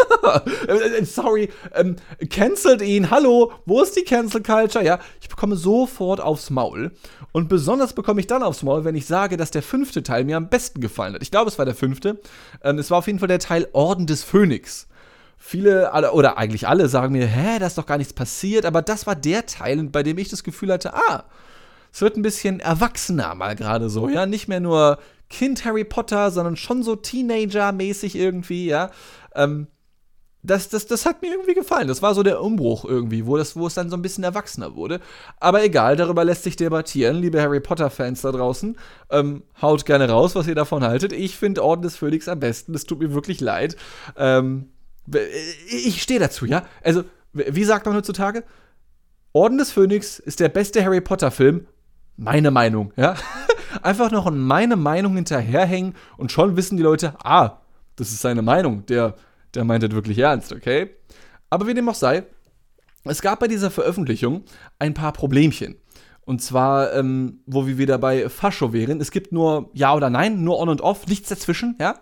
Sorry, 1.03 1.49
ähm, 1.73 1.97
cancelt 2.29 2.81
ihn, 2.81 3.09
hallo, 3.09 3.51
wo 3.65 3.81
ist 3.81 3.95
die 3.95 4.03
Cancel 4.03 4.41
Culture? 4.41 4.83
Ja, 4.83 4.99
ich 5.21 5.29
bekomme 5.29 5.55
sofort 5.55 6.21
aufs 6.21 6.49
Maul. 6.49 6.91
Und 7.31 7.49
besonders 7.49 7.93
bekomme 7.93 8.19
ich 8.19 8.27
dann 8.27 8.43
aufs 8.43 8.63
Maul, 8.63 8.85
wenn 8.85 8.95
ich 8.95 9.07
sage, 9.07 9.37
dass 9.37 9.51
der 9.51 9.63
fünfte 9.63 10.03
Teil 10.03 10.23
mir 10.23 10.37
am 10.37 10.49
besten 10.49 10.81
gefallen 10.81 11.15
hat. 11.15 11.23
Ich 11.23 11.31
glaube, 11.31 11.49
es 11.49 11.57
war 11.57 11.65
der 11.65 11.75
fünfte. 11.75 12.21
Ähm, 12.63 12.77
es 12.77 12.91
war 12.91 12.99
auf 12.99 13.07
jeden 13.07 13.19
Fall 13.19 13.27
der 13.27 13.39
Teil 13.39 13.67
Orden 13.73 14.05
des 14.05 14.23
Phönix. 14.23 14.87
Viele, 15.37 15.91
oder 16.13 16.37
eigentlich 16.37 16.69
alle 16.69 16.87
sagen 16.87 17.11
mir, 17.11 17.27
hä, 17.27 17.59
da 17.59 17.67
ist 17.67 17.77
doch 17.77 17.85
gar 17.85 17.97
nichts 17.97 18.13
passiert, 18.13 18.65
aber 18.65 18.81
das 18.81 19.05
war 19.05 19.15
der 19.15 19.45
Teil, 19.45 19.83
bei 19.83 20.01
dem 20.01 20.17
ich 20.17 20.29
das 20.29 20.43
Gefühl 20.43 20.71
hatte, 20.71 20.93
ah, 20.93 21.25
es 21.93 22.01
wird 22.01 22.17
ein 22.17 22.23
bisschen 22.23 22.59
erwachsener 22.59 23.35
mal 23.35 23.55
gerade 23.55 23.89
so, 23.89 24.09
ja, 24.09 24.25
nicht 24.25 24.47
mehr 24.47 24.59
nur 24.59 24.97
Kind 25.29 25.63
Harry 25.63 25.83
Potter, 25.83 26.31
sondern 26.31 26.57
schon 26.57 26.83
so 26.83 26.95
Teenager-mäßig 26.95 28.15
irgendwie, 28.15 28.65
ja. 28.65 28.89
Ähm, 29.35 29.67
das, 30.41 30.67
das, 30.67 30.87
das 30.87 31.05
hat 31.05 31.21
mir 31.21 31.31
irgendwie 31.31 31.53
gefallen. 31.53 31.87
Das 31.87 32.01
war 32.01 32.13
so 32.13 32.21
der 32.21 32.41
Umbruch 32.41 32.83
irgendwie, 32.83 33.25
wo, 33.25 33.37
das, 33.37 33.55
wo 33.55 33.65
es 33.67 33.75
dann 33.75 33.89
so 33.89 33.95
ein 33.95 34.01
bisschen 34.01 34.25
erwachsener 34.25 34.75
wurde. 34.75 34.99
Aber 35.39 35.63
egal, 35.63 35.95
darüber 35.95 36.25
lässt 36.25 36.43
sich 36.43 36.57
debattieren, 36.57 37.15
liebe 37.15 37.41
Harry 37.41 37.61
Potter-Fans 37.61 38.21
da 38.21 38.31
draußen. 38.31 38.75
Ähm, 39.09 39.43
haut 39.61 39.85
gerne 39.85 40.09
raus, 40.09 40.35
was 40.35 40.47
ihr 40.47 40.55
davon 40.55 40.83
haltet. 40.83 41.13
Ich 41.13 41.37
finde 41.37 41.63
Orden 41.63 41.83
des 41.83 41.95
Phönix 41.95 42.27
am 42.27 42.39
besten. 42.41 42.73
Das 42.73 42.83
tut 42.83 42.99
mir 42.99 43.13
wirklich 43.13 43.39
leid. 43.39 43.77
Ähm, 44.17 44.71
ich 45.69 46.01
stehe 46.01 46.19
dazu, 46.19 46.45
ja? 46.45 46.65
Also, 46.83 47.03
wie 47.33 47.63
sagt 47.63 47.85
man 47.85 47.95
heutzutage? 47.95 48.43
Orden 49.31 49.57
des 49.57 49.71
Phönix 49.71 50.19
ist 50.19 50.39
der 50.41 50.49
beste 50.49 50.83
Harry 50.83 51.01
Potter-Film. 51.01 51.67
Meine 52.17 52.51
Meinung, 52.51 52.93
ja? 52.95 53.15
Einfach 53.81 54.11
noch 54.11 54.27
an 54.27 54.37
meine 54.39 54.75
Meinung 54.75 55.15
hinterherhängen 55.15 55.95
und 56.17 56.31
schon 56.31 56.55
wissen 56.55 56.77
die 56.77 56.83
Leute, 56.83 57.15
ah, 57.23 57.57
das 57.95 58.09
ist 58.11 58.21
seine 58.21 58.41
Meinung. 58.41 58.85
Der 58.85 59.15
der 59.53 59.63
meint 59.63 59.83
das 59.83 59.91
wirklich 59.91 60.17
ernst, 60.17 60.51
okay? 60.51 60.89
Aber 61.49 61.67
wie 61.67 61.73
dem 61.73 61.87
auch 61.89 61.95
sei, 61.95 62.23
es 63.05 63.21
gab 63.21 63.39
bei 63.39 63.47
dieser 63.47 63.69
Veröffentlichung 63.69 64.43
ein 64.79 64.93
paar 64.93 65.13
Problemchen. 65.13 65.75
Und 66.25 66.41
zwar, 66.41 66.93
ähm, 66.93 67.41
wo 67.45 67.67
wir 67.67 67.77
wieder 67.77 67.97
bei 67.97 68.29
Fascho 68.29 68.71
wären. 68.71 69.01
Es 69.01 69.11
gibt 69.11 69.33
nur 69.33 69.69
Ja 69.73 69.93
oder 69.93 70.09
Nein, 70.09 70.43
nur 70.43 70.57
On 70.59 70.69
und 70.69 70.81
Off, 70.81 71.05
nichts 71.07 71.29
dazwischen, 71.29 71.75
ja? 71.79 71.99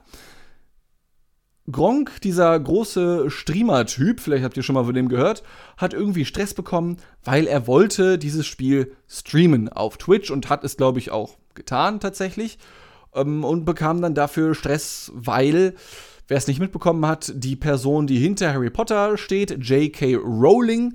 Gronk, 1.69 2.21
dieser 2.21 2.59
große 2.59 3.29
Streamer-Typ, 3.29 4.19
vielleicht 4.19 4.43
habt 4.43 4.57
ihr 4.57 4.63
schon 4.63 4.73
mal 4.73 4.85
von 4.85 4.95
dem 4.95 5.09
gehört, 5.09 5.43
hat 5.77 5.93
irgendwie 5.93 6.25
Stress 6.25 6.53
bekommen, 6.53 6.97
weil 7.23 7.45
er 7.47 7.67
wollte 7.67 8.17
dieses 8.17 8.47
Spiel 8.47 8.95
streamen 9.07 9.69
auf 9.69 9.97
Twitch 9.97 10.31
und 10.31 10.49
hat 10.49 10.63
es, 10.63 10.77
glaube 10.77 10.99
ich, 10.99 11.11
auch 11.11 11.37
getan 11.53 11.99
tatsächlich. 11.99 12.57
Ähm, 13.13 13.43
und 13.43 13.65
bekam 13.65 14.01
dann 14.01 14.15
dafür 14.15 14.55
Stress, 14.55 15.11
weil 15.13 15.75
Wer 16.31 16.37
es 16.37 16.47
nicht 16.47 16.61
mitbekommen 16.61 17.05
hat, 17.05 17.33
die 17.35 17.57
Person, 17.57 18.07
die 18.07 18.17
hinter 18.17 18.53
Harry 18.53 18.69
Potter 18.69 19.17
steht, 19.17 19.51
J.K. 19.51 20.15
Rowling, 20.15 20.93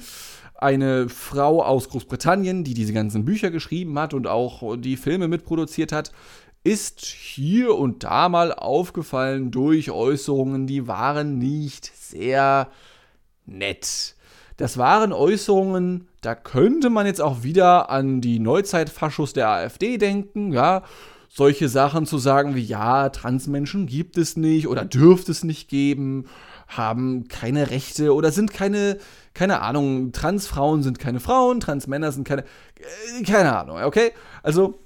eine 0.55 1.11
Frau 1.11 1.63
aus 1.63 1.91
Großbritannien, 1.91 2.65
die 2.65 2.73
diese 2.73 2.95
ganzen 2.95 3.27
Bücher 3.27 3.51
geschrieben 3.51 3.99
hat 3.99 4.15
und 4.15 4.27
auch 4.27 4.79
die 4.79 4.97
Filme 4.97 5.29
mitproduziert 5.29 5.93
hat, 5.93 6.13
ist 6.67 7.05
hier 7.05 7.77
und 7.77 8.03
da 8.03 8.29
mal 8.29 8.53
aufgefallen 8.53 9.53
durch 9.53 9.93
Äußerungen, 9.93 10.67
die 10.67 10.89
waren 10.89 11.39
nicht 11.39 11.93
sehr 11.95 12.69
nett. 13.47 14.17
Das 14.57 14.77
waren 14.77 15.13
Äußerungen, 15.13 16.09
da 16.23 16.35
könnte 16.35 16.91
man 16.91 17.07
jetzt 17.07 17.21
auch 17.21 17.45
wieder 17.45 17.89
an 17.89 18.21
die 18.21 18.41
Neuzeitfaschos 18.41 19.33
der 19.33 19.49
AfD 19.49 19.97
denken, 19.97 20.53
ja 20.53 20.83
solche 21.37 21.69
Sachen 21.69 22.07
zu 22.07 22.17
sagen 22.17 22.55
wie, 22.55 22.65
ja, 22.65 23.11
Transmenschen 23.11 23.87
gibt 23.87 24.17
es 24.17 24.37
nicht 24.37 24.69
oder 24.69 24.85
dürfte 24.87 25.33
es 25.33 25.45
nicht 25.45 25.69
geben, 25.69 26.25
haben 26.67 27.29
keine 27.29 27.71
Rechte 27.71 28.15
oder 28.15 28.33
sind 28.33 28.53
keine, 28.55 28.97
keine 29.35 29.61
Ahnung, 29.61 30.13
Transfrauen 30.13 30.83
sind 30.83 30.99
keine 30.99 31.21
Frauen, 31.21 31.61
Transmänner 31.61 32.11
sind 32.11 32.27
keine, 32.27 32.43
äh, 32.43 33.23
keine 33.23 33.55
Ahnung, 33.55 33.83
okay? 33.83 34.13
Also, 34.43 34.79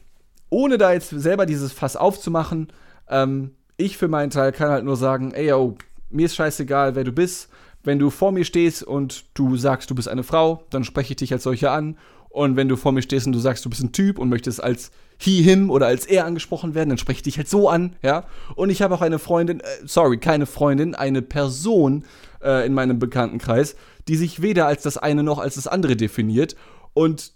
ohne 0.50 0.78
da 0.78 0.92
jetzt 0.92 1.10
selber 1.10 1.46
dieses 1.46 1.72
Fass 1.72 1.96
aufzumachen, 1.96 2.68
ähm, 3.08 3.52
ich 3.76 3.96
für 3.96 4.08
meinen 4.08 4.30
Teil 4.30 4.52
kann 4.52 4.70
halt 4.70 4.84
nur 4.84 4.96
sagen, 4.96 5.32
ey, 5.32 5.48
yo, 5.48 5.76
mir 6.10 6.26
ist 6.26 6.36
scheißegal, 6.36 6.94
wer 6.94 7.04
du 7.04 7.12
bist. 7.12 7.48
Wenn 7.82 7.98
du 7.98 8.10
vor 8.10 8.30
mir 8.30 8.44
stehst 8.44 8.82
und 8.82 9.24
du 9.32 9.56
sagst, 9.56 9.90
du 9.90 9.94
bist 9.94 10.08
eine 10.08 10.22
Frau, 10.22 10.64
dann 10.68 10.84
spreche 10.84 11.12
ich 11.12 11.16
dich 11.16 11.32
als 11.32 11.44
solche 11.44 11.70
an. 11.70 11.96
Und 12.28 12.56
wenn 12.56 12.68
du 12.68 12.76
vor 12.76 12.92
mir 12.92 13.02
stehst 13.02 13.26
und 13.26 13.32
du 13.32 13.38
sagst, 13.38 13.64
du 13.64 13.70
bist 13.70 13.82
ein 13.82 13.92
Typ 13.92 14.18
und 14.18 14.28
möchtest 14.28 14.62
als 14.62 14.92
he, 15.18 15.42
him 15.42 15.70
oder 15.70 15.86
als 15.86 16.04
er 16.04 16.26
angesprochen 16.26 16.74
werden, 16.74 16.90
dann 16.90 16.98
spreche 16.98 17.18
ich 17.18 17.22
dich 17.22 17.38
halt 17.38 17.48
so 17.48 17.68
an, 17.68 17.96
ja. 18.02 18.24
Und 18.54 18.70
ich 18.70 18.82
habe 18.82 18.94
auch 18.94 19.00
eine 19.00 19.18
Freundin, 19.18 19.60
äh, 19.60 19.64
sorry, 19.84 20.18
keine 20.18 20.46
Freundin, 20.46 20.94
eine 20.94 21.22
Person 21.22 22.04
äh, 22.42 22.64
in 22.66 22.74
meinem 22.74 22.98
Bekanntenkreis, 22.98 23.74
die 24.06 24.16
sich 24.16 24.42
weder 24.42 24.66
als 24.66 24.82
das 24.82 24.96
eine 24.96 25.22
noch 25.22 25.38
als 25.38 25.56
das 25.56 25.66
andere 25.66 25.96
definiert. 25.96 26.54
Und 26.92 27.32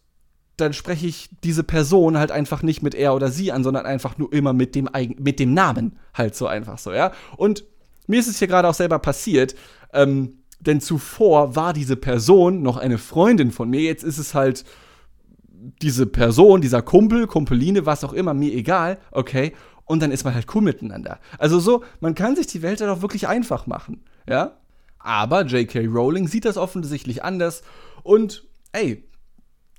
dann 0.56 0.72
spreche 0.72 1.06
ich 1.06 1.30
diese 1.42 1.64
Person 1.64 2.16
halt 2.16 2.30
einfach 2.30 2.62
nicht 2.62 2.82
mit 2.82 2.94
er 2.94 3.14
oder 3.14 3.30
sie 3.30 3.50
an, 3.52 3.64
sondern 3.64 3.86
einfach 3.86 4.18
nur 4.18 4.32
immer 4.32 4.52
mit 4.52 4.74
dem, 4.74 4.88
mit 5.18 5.40
dem 5.40 5.52
Namen 5.54 5.96
halt 6.12 6.34
so 6.34 6.46
einfach 6.46 6.78
so, 6.78 6.92
ja. 6.92 7.12
Und 7.36 7.64
mir 8.06 8.20
ist 8.20 8.28
es 8.28 8.38
hier 8.38 8.48
gerade 8.48 8.68
auch 8.68 8.74
selber 8.74 8.98
passiert, 8.98 9.54
ähm, 9.92 10.38
denn 10.60 10.80
zuvor 10.80 11.56
war 11.56 11.72
diese 11.72 11.96
Person 11.96 12.62
noch 12.62 12.76
eine 12.76 12.98
Freundin 12.98 13.50
von 13.50 13.68
mir, 13.68 13.80
jetzt 13.80 14.04
ist 14.04 14.18
es 14.18 14.34
halt 14.34 14.64
diese 15.82 16.06
Person, 16.06 16.60
dieser 16.60 16.82
Kumpel, 16.82 17.26
Kumpeline, 17.26 17.86
was 17.86 18.04
auch 18.04 18.12
immer, 18.12 18.34
mir 18.34 18.52
egal, 18.52 18.98
okay, 19.10 19.52
und 19.86 20.02
dann 20.02 20.10
ist 20.10 20.24
man 20.24 20.34
halt 20.34 20.46
cool 20.54 20.62
miteinander. 20.62 21.18
Also 21.38 21.58
so, 21.58 21.84
man 22.00 22.14
kann 22.14 22.36
sich 22.36 22.46
die 22.46 22.62
Welt 22.62 22.80
dann 22.80 22.88
auch 22.90 23.02
wirklich 23.02 23.28
einfach 23.28 23.66
machen, 23.66 24.04
ja? 24.28 24.56
Aber 24.98 25.44
J.K. 25.44 25.86
Rowling 25.86 26.28
sieht 26.28 26.46
das 26.46 26.56
offensichtlich 26.56 27.22
anders 27.22 27.62
und, 28.02 28.44
ey, 28.72 29.04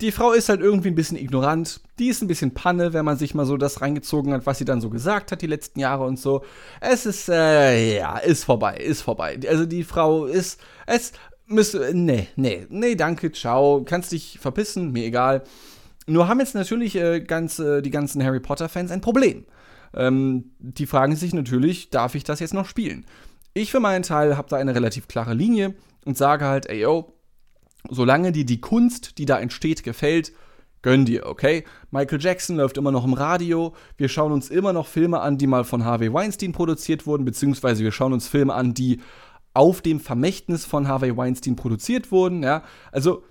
die 0.02 0.12
Frau 0.12 0.34
ist 0.34 0.50
halt 0.50 0.62
irgendwie 0.62 0.90
ein 0.90 0.96
bisschen 0.96 1.18
ignorant. 1.18 1.80
Die 2.00 2.10
ist 2.10 2.22
ein 2.22 2.28
bisschen 2.28 2.54
Panne, 2.54 2.94
wenn 2.94 3.06
man 3.06 3.18
sich 3.18 3.34
mal 3.34 3.46
so 3.46 3.56
das 3.56 3.82
reingezogen 3.82 4.34
hat, 4.34 4.46
was 4.46 4.58
sie 4.58 4.66
dann 4.66 4.82
so 4.82 4.90
gesagt 4.90 5.32
hat 5.32 5.42
die 5.42 5.48
letzten 5.48 5.80
Jahre 5.80 6.04
und 6.04 6.20
so. 6.20 6.44
Es 6.82 7.06
ist, 7.06 7.30
äh, 7.30 7.98
ja, 7.98 8.18
ist 8.18 8.44
vorbei, 8.44 8.78
ist 8.78 9.02
vorbei. 9.02 9.40
Also 9.48 9.66
die 9.66 9.84
Frau 9.84 10.26
ist, 10.26 10.60
es 10.86 11.14
müsste, 11.48 11.92
nee, 11.94 12.28
nee, 12.36 12.66
nee, 12.70 12.96
danke, 12.96 13.32
ciao. 13.32 13.84
Kannst 13.86 14.12
dich 14.12 14.38
verpissen, 14.40 14.92
mir 14.92 15.06
egal. 15.06 15.44
Nur 16.08 16.28
haben 16.28 16.40
jetzt 16.40 16.56
natürlich 16.56 16.96
äh, 16.96 17.22
ganz, 17.22 17.60
äh, 17.60 17.82
die 17.82 17.92
ganzen 17.92 18.24
Harry 18.24 18.40
Potter-Fans 18.40 18.92
ein 18.92 19.02
Problem. 19.02 19.46
Ähm, 19.94 20.52
die 20.60 20.88
fragen 20.88 21.16
sich 21.16 21.34
natürlich, 21.34 21.90
darf 21.90 22.16
ich 22.16 22.26
das 22.26 22.42
jetzt 22.42 22.54
noch 22.54 22.68
spielen? 22.68 23.06
Ich 23.54 23.72
für 23.72 23.80
meinen 23.80 24.04
Teil 24.04 24.36
habe 24.36 24.50
da 24.50 24.58
eine 24.58 24.76
relativ 24.76 25.08
klare 25.08 25.34
Linie 25.34 25.74
und 26.04 26.18
sage 26.18 26.46
halt, 26.46 26.68
ey 26.68 26.82
yo, 26.82 27.15
solange 27.90 28.32
dir 28.32 28.46
die 28.46 28.62
Kunst, 28.62 29.18
die 29.18 29.26
da 29.26 29.40
entsteht, 29.40 29.84
gefällt, 29.84 30.34
gönn 30.82 31.06
dir, 31.06 31.26
okay? 31.26 31.64
Michael 31.90 32.22
Jackson 32.22 32.58
läuft 32.58 32.78
immer 32.78 32.92
noch 32.92 33.06
im 33.06 33.14
Radio, 33.14 33.74
wir 33.98 34.08
schauen 34.08 34.32
uns 34.32 34.50
immer 34.50 34.72
noch 34.72 34.88
Filme 34.88 35.20
an, 35.20 35.38
die 35.38 35.48
mal 35.48 35.64
von 35.64 35.84
Harvey 35.84 36.14
Weinstein 36.14 36.52
produziert 36.52 37.08
wurden, 37.08 37.26
beziehungsweise 37.26 37.84
wir 37.84 37.92
schauen 37.92 38.14
uns 38.14 38.28
Filme 38.28 38.54
an, 38.54 38.74
die 38.74 39.02
auf 39.54 39.82
dem 39.82 40.00
Vermächtnis 40.00 40.66
von 40.66 40.88
Harvey 40.88 41.18
Weinstein 41.18 41.56
produziert 41.56 42.12
wurden, 42.12 42.44
ja? 42.44 42.64
Also, 42.92 43.24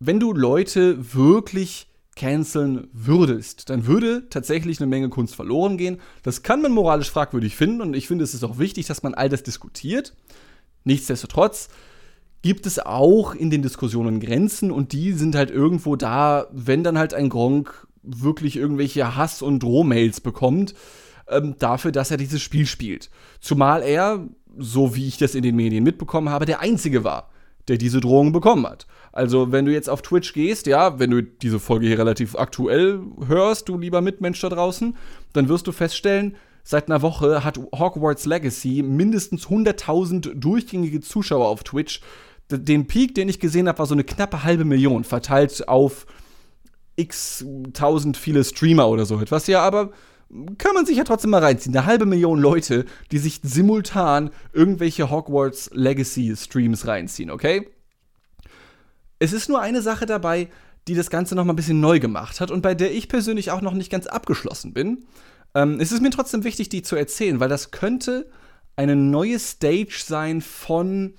wenn 0.00 0.18
du 0.18 0.32
Leute 0.32 1.14
wirklich 1.14 1.86
canceln 2.16 2.88
würdest, 2.92 3.70
dann 3.70 3.86
würde 3.86 4.28
tatsächlich 4.28 4.80
eine 4.80 4.88
Menge 4.88 5.10
Kunst 5.10 5.34
verloren 5.34 5.78
gehen. 5.78 6.00
Das 6.22 6.42
kann 6.42 6.60
man 6.60 6.72
moralisch 6.72 7.10
fragwürdig 7.10 7.56
finden 7.56 7.82
und 7.82 7.94
ich 7.94 8.08
finde, 8.08 8.24
es 8.24 8.34
ist 8.34 8.44
auch 8.44 8.58
wichtig, 8.58 8.86
dass 8.86 9.02
man 9.02 9.14
all 9.14 9.28
das 9.28 9.42
diskutiert. 9.42 10.14
Nichtsdestotrotz 10.84 11.68
gibt 12.42 12.66
es 12.66 12.78
auch 12.78 13.34
in 13.34 13.50
den 13.50 13.62
Diskussionen 13.62 14.20
Grenzen 14.20 14.70
und 14.70 14.92
die 14.92 15.12
sind 15.12 15.34
halt 15.34 15.50
irgendwo 15.50 15.96
da, 15.96 16.46
wenn 16.52 16.82
dann 16.82 16.98
halt 16.98 17.14
ein 17.14 17.28
Gronk 17.28 17.86
wirklich 18.02 18.56
irgendwelche 18.56 19.16
Hass- 19.16 19.42
und 19.42 19.62
Drohmails 19.62 20.20
bekommt, 20.20 20.74
ähm, 21.28 21.54
dafür, 21.58 21.92
dass 21.92 22.10
er 22.10 22.16
dieses 22.16 22.40
Spiel 22.40 22.66
spielt. 22.66 23.10
Zumal 23.40 23.82
er, 23.82 24.26
so 24.58 24.94
wie 24.96 25.06
ich 25.06 25.18
das 25.18 25.34
in 25.34 25.42
den 25.42 25.56
Medien 25.56 25.84
mitbekommen 25.84 26.30
habe, 26.30 26.46
der 26.46 26.60
Einzige 26.60 27.04
war, 27.04 27.30
der 27.68 27.78
diese 27.78 28.00
Drohung 28.00 28.32
bekommen 28.32 28.66
hat. 28.66 28.86
Also, 29.12 29.52
wenn 29.52 29.64
du 29.64 29.72
jetzt 29.72 29.90
auf 29.90 30.02
Twitch 30.02 30.32
gehst, 30.32 30.66
ja, 30.66 30.98
wenn 30.98 31.10
du 31.10 31.22
diese 31.22 31.60
Folge 31.60 31.86
hier 31.86 31.98
relativ 31.98 32.36
aktuell 32.36 33.00
hörst, 33.26 33.68
du 33.68 33.76
lieber 33.78 34.00
Mitmensch 34.00 34.40
da 34.40 34.48
draußen, 34.48 34.96
dann 35.32 35.48
wirst 35.48 35.66
du 35.66 35.72
feststellen, 35.72 36.36
seit 36.62 36.88
einer 36.88 37.02
Woche 37.02 37.44
hat 37.44 37.58
Hogwarts 37.58 38.26
Legacy 38.26 38.82
mindestens 38.82 39.46
100.000 39.46 40.34
durchgängige 40.34 41.00
Zuschauer 41.00 41.48
auf 41.48 41.64
Twitch. 41.64 42.00
Den 42.50 42.86
Peak, 42.86 43.14
den 43.14 43.28
ich 43.28 43.40
gesehen 43.40 43.68
habe, 43.68 43.78
war 43.78 43.86
so 43.86 43.94
eine 43.94 44.04
knappe 44.04 44.44
halbe 44.44 44.64
Million, 44.64 45.04
verteilt 45.04 45.68
auf 45.68 46.06
x 46.96 47.44
tausend 47.72 48.16
viele 48.16 48.44
Streamer 48.44 48.88
oder 48.88 49.06
so 49.06 49.20
etwas. 49.20 49.46
Ja, 49.46 49.62
aber 49.62 49.90
kann 50.58 50.74
man 50.74 50.86
sich 50.86 50.96
ja 50.96 51.04
trotzdem 51.04 51.30
mal 51.30 51.42
reinziehen. 51.42 51.76
Eine 51.76 51.86
halbe 51.86 52.06
Million 52.06 52.38
Leute, 52.38 52.84
die 53.10 53.18
sich 53.18 53.40
simultan 53.42 54.30
irgendwelche 54.52 55.10
Hogwarts 55.10 55.70
Legacy 55.72 56.34
Streams 56.36 56.86
reinziehen, 56.86 57.30
okay? 57.30 57.68
Es 59.18 59.32
ist 59.32 59.48
nur 59.48 59.60
eine 59.60 59.82
Sache 59.82 60.06
dabei, 60.06 60.48
die 60.88 60.94
das 60.94 61.10
Ganze 61.10 61.34
noch 61.34 61.44
mal 61.44 61.52
ein 61.52 61.56
bisschen 61.56 61.80
neu 61.80 62.00
gemacht 62.00 62.40
hat 62.40 62.50
und 62.50 62.62
bei 62.62 62.74
der 62.74 62.92
ich 62.92 63.08
persönlich 63.08 63.50
auch 63.50 63.60
noch 63.60 63.74
nicht 63.74 63.90
ganz 63.90 64.06
abgeschlossen 64.06 64.72
bin. 64.72 65.04
Ähm, 65.54 65.80
es 65.80 65.92
ist 65.92 66.00
mir 66.00 66.10
trotzdem 66.10 66.44
wichtig, 66.44 66.68
die 66.68 66.82
zu 66.82 66.96
erzählen, 66.96 67.40
weil 67.40 67.48
das 67.48 67.70
könnte 67.70 68.30
eine 68.76 68.96
neue 68.96 69.38
Stage 69.38 70.02
sein 70.04 70.40
von, 70.40 71.14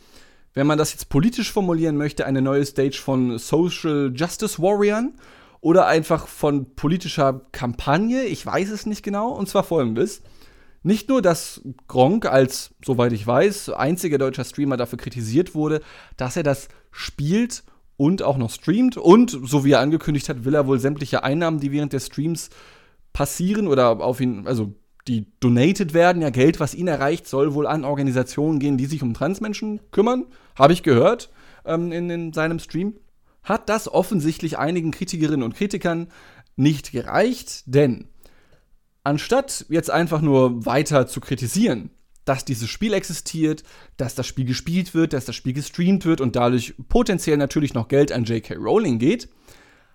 wenn 0.54 0.68
man 0.68 0.78
das 0.78 0.92
jetzt 0.92 1.10
politisch 1.10 1.52
formulieren 1.52 1.98
möchte, 1.98 2.26
eine 2.26 2.42
neue 2.42 2.66
Stage 2.66 3.00
von 3.02 3.38
Social 3.38 4.12
Justice 4.16 4.62
Warriors 4.62 5.06
oder 5.62 5.86
einfach 5.88 6.28
von 6.28 6.76
politischer 6.76 7.42
Kampagne. 7.52 8.24
Ich 8.24 8.46
weiß 8.46 8.70
es 8.72 8.86
nicht 8.86 9.04
genau. 9.04 9.30
Und 9.30 9.48
zwar 9.48 9.64
folgendes. 9.64 10.22
Nicht 10.84 11.10
nur, 11.10 11.22
dass 11.22 11.62
Gronk 11.88 12.26
als, 12.26 12.74
soweit 12.84 13.14
ich 13.14 13.26
weiß, 13.26 13.70
einziger 13.70 14.18
deutscher 14.18 14.44
Streamer 14.44 14.78
dafür 14.78 14.98
kritisiert 14.98 15.54
wurde, 15.54 15.82
dass 16.18 16.36
er 16.36 16.44
das 16.44 16.70
spielt 16.92 17.64
und 17.98 18.24
auch 18.24 18.38
noch 18.38 18.50
streamt. 18.50 18.98
Und, 18.98 19.40
so 19.44 19.64
wie 19.64 19.74
er 19.74 19.80
angekündigt 19.80 20.28
hat, 20.28 20.44
will 20.44 20.56
er 20.56 20.66
wohl 20.66 20.80
sämtliche 20.80 21.24
Einnahmen, 21.24 21.60
die 21.60 21.72
während 21.72 21.94
des 21.94 22.08
Streams 22.08 22.50
passieren 23.14 23.68
oder 23.68 24.00
auf 24.00 24.20
ihn, 24.20 24.48
also 24.48 24.74
die 25.08 25.26
donated 25.40 25.94
werden, 25.94 26.22
ja 26.22 26.30
Geld, 26.30 26.60
was 26.60 26.76
ihn 26.76 26.88
erreicht, 26.88 27.28
soll 27.28 27.54
wohl 27.54 27.68
an 27.68 27.86
Organisationen 27.86 28.60
gehen, 28.60 28.78
die 28.78 28.86
sich 28.86 29.02
um 29.02 29.14
Transmenschen 29.14 29.80
kümmern. 29.92 30.26
Habe 30.56 30.74
ich 30.74 30.84
gehört 30.84 31.30
ähm, 31.66 31.92
in, 31.92 32.10
in 32.10 32.34
seinem 32.34 32.60
Stream. 32.60 32.96
Hat 33.44 33.70
das 33.70 33.88
offensichtlich 33.88 34.58
einigen 34.60 34.92
Kritikerinnen 34.92 35.44
und 35.44 35.56
Kritikern 35.56 36.08
nicht 36.56 36.92
gereicht, 36.92 37.64
denn 37.66 38.08
anstatt 39.04 39.66
jetzt 39.70 39.90
einfach 39.90 40.22
nur 40.22 40.66
weiter 40.66 41.08
zu 41.08 41.20
kritisieren, 41.20 41.90
dass 42.26 42.46
dieses 42.46 42.70
Spiel 42.70 42.94
existiert, 42.94 43.64
dass 43.98 44.14
das 44.14 44.28
Spiel 44.28 44.46
gespielt 44.46 44.94
wird, 44.94 45.14
dass 45.14 45.26
das 45.26 45.36
Spiel 45.36 45.54
gestreamt 45.54 46.06
wird 46.06 46.22
und 46.22 46.36
dadurch 46.36 46.76
potenziell 46.88 47.38
natürlich 47.38 47.74
noch 47.74 47.88
Geld 47.88 48.12
an 48.12 48.26
J.K. 48.26 48.56
Rowling 48.56 49.00
geht, 49.00 49.28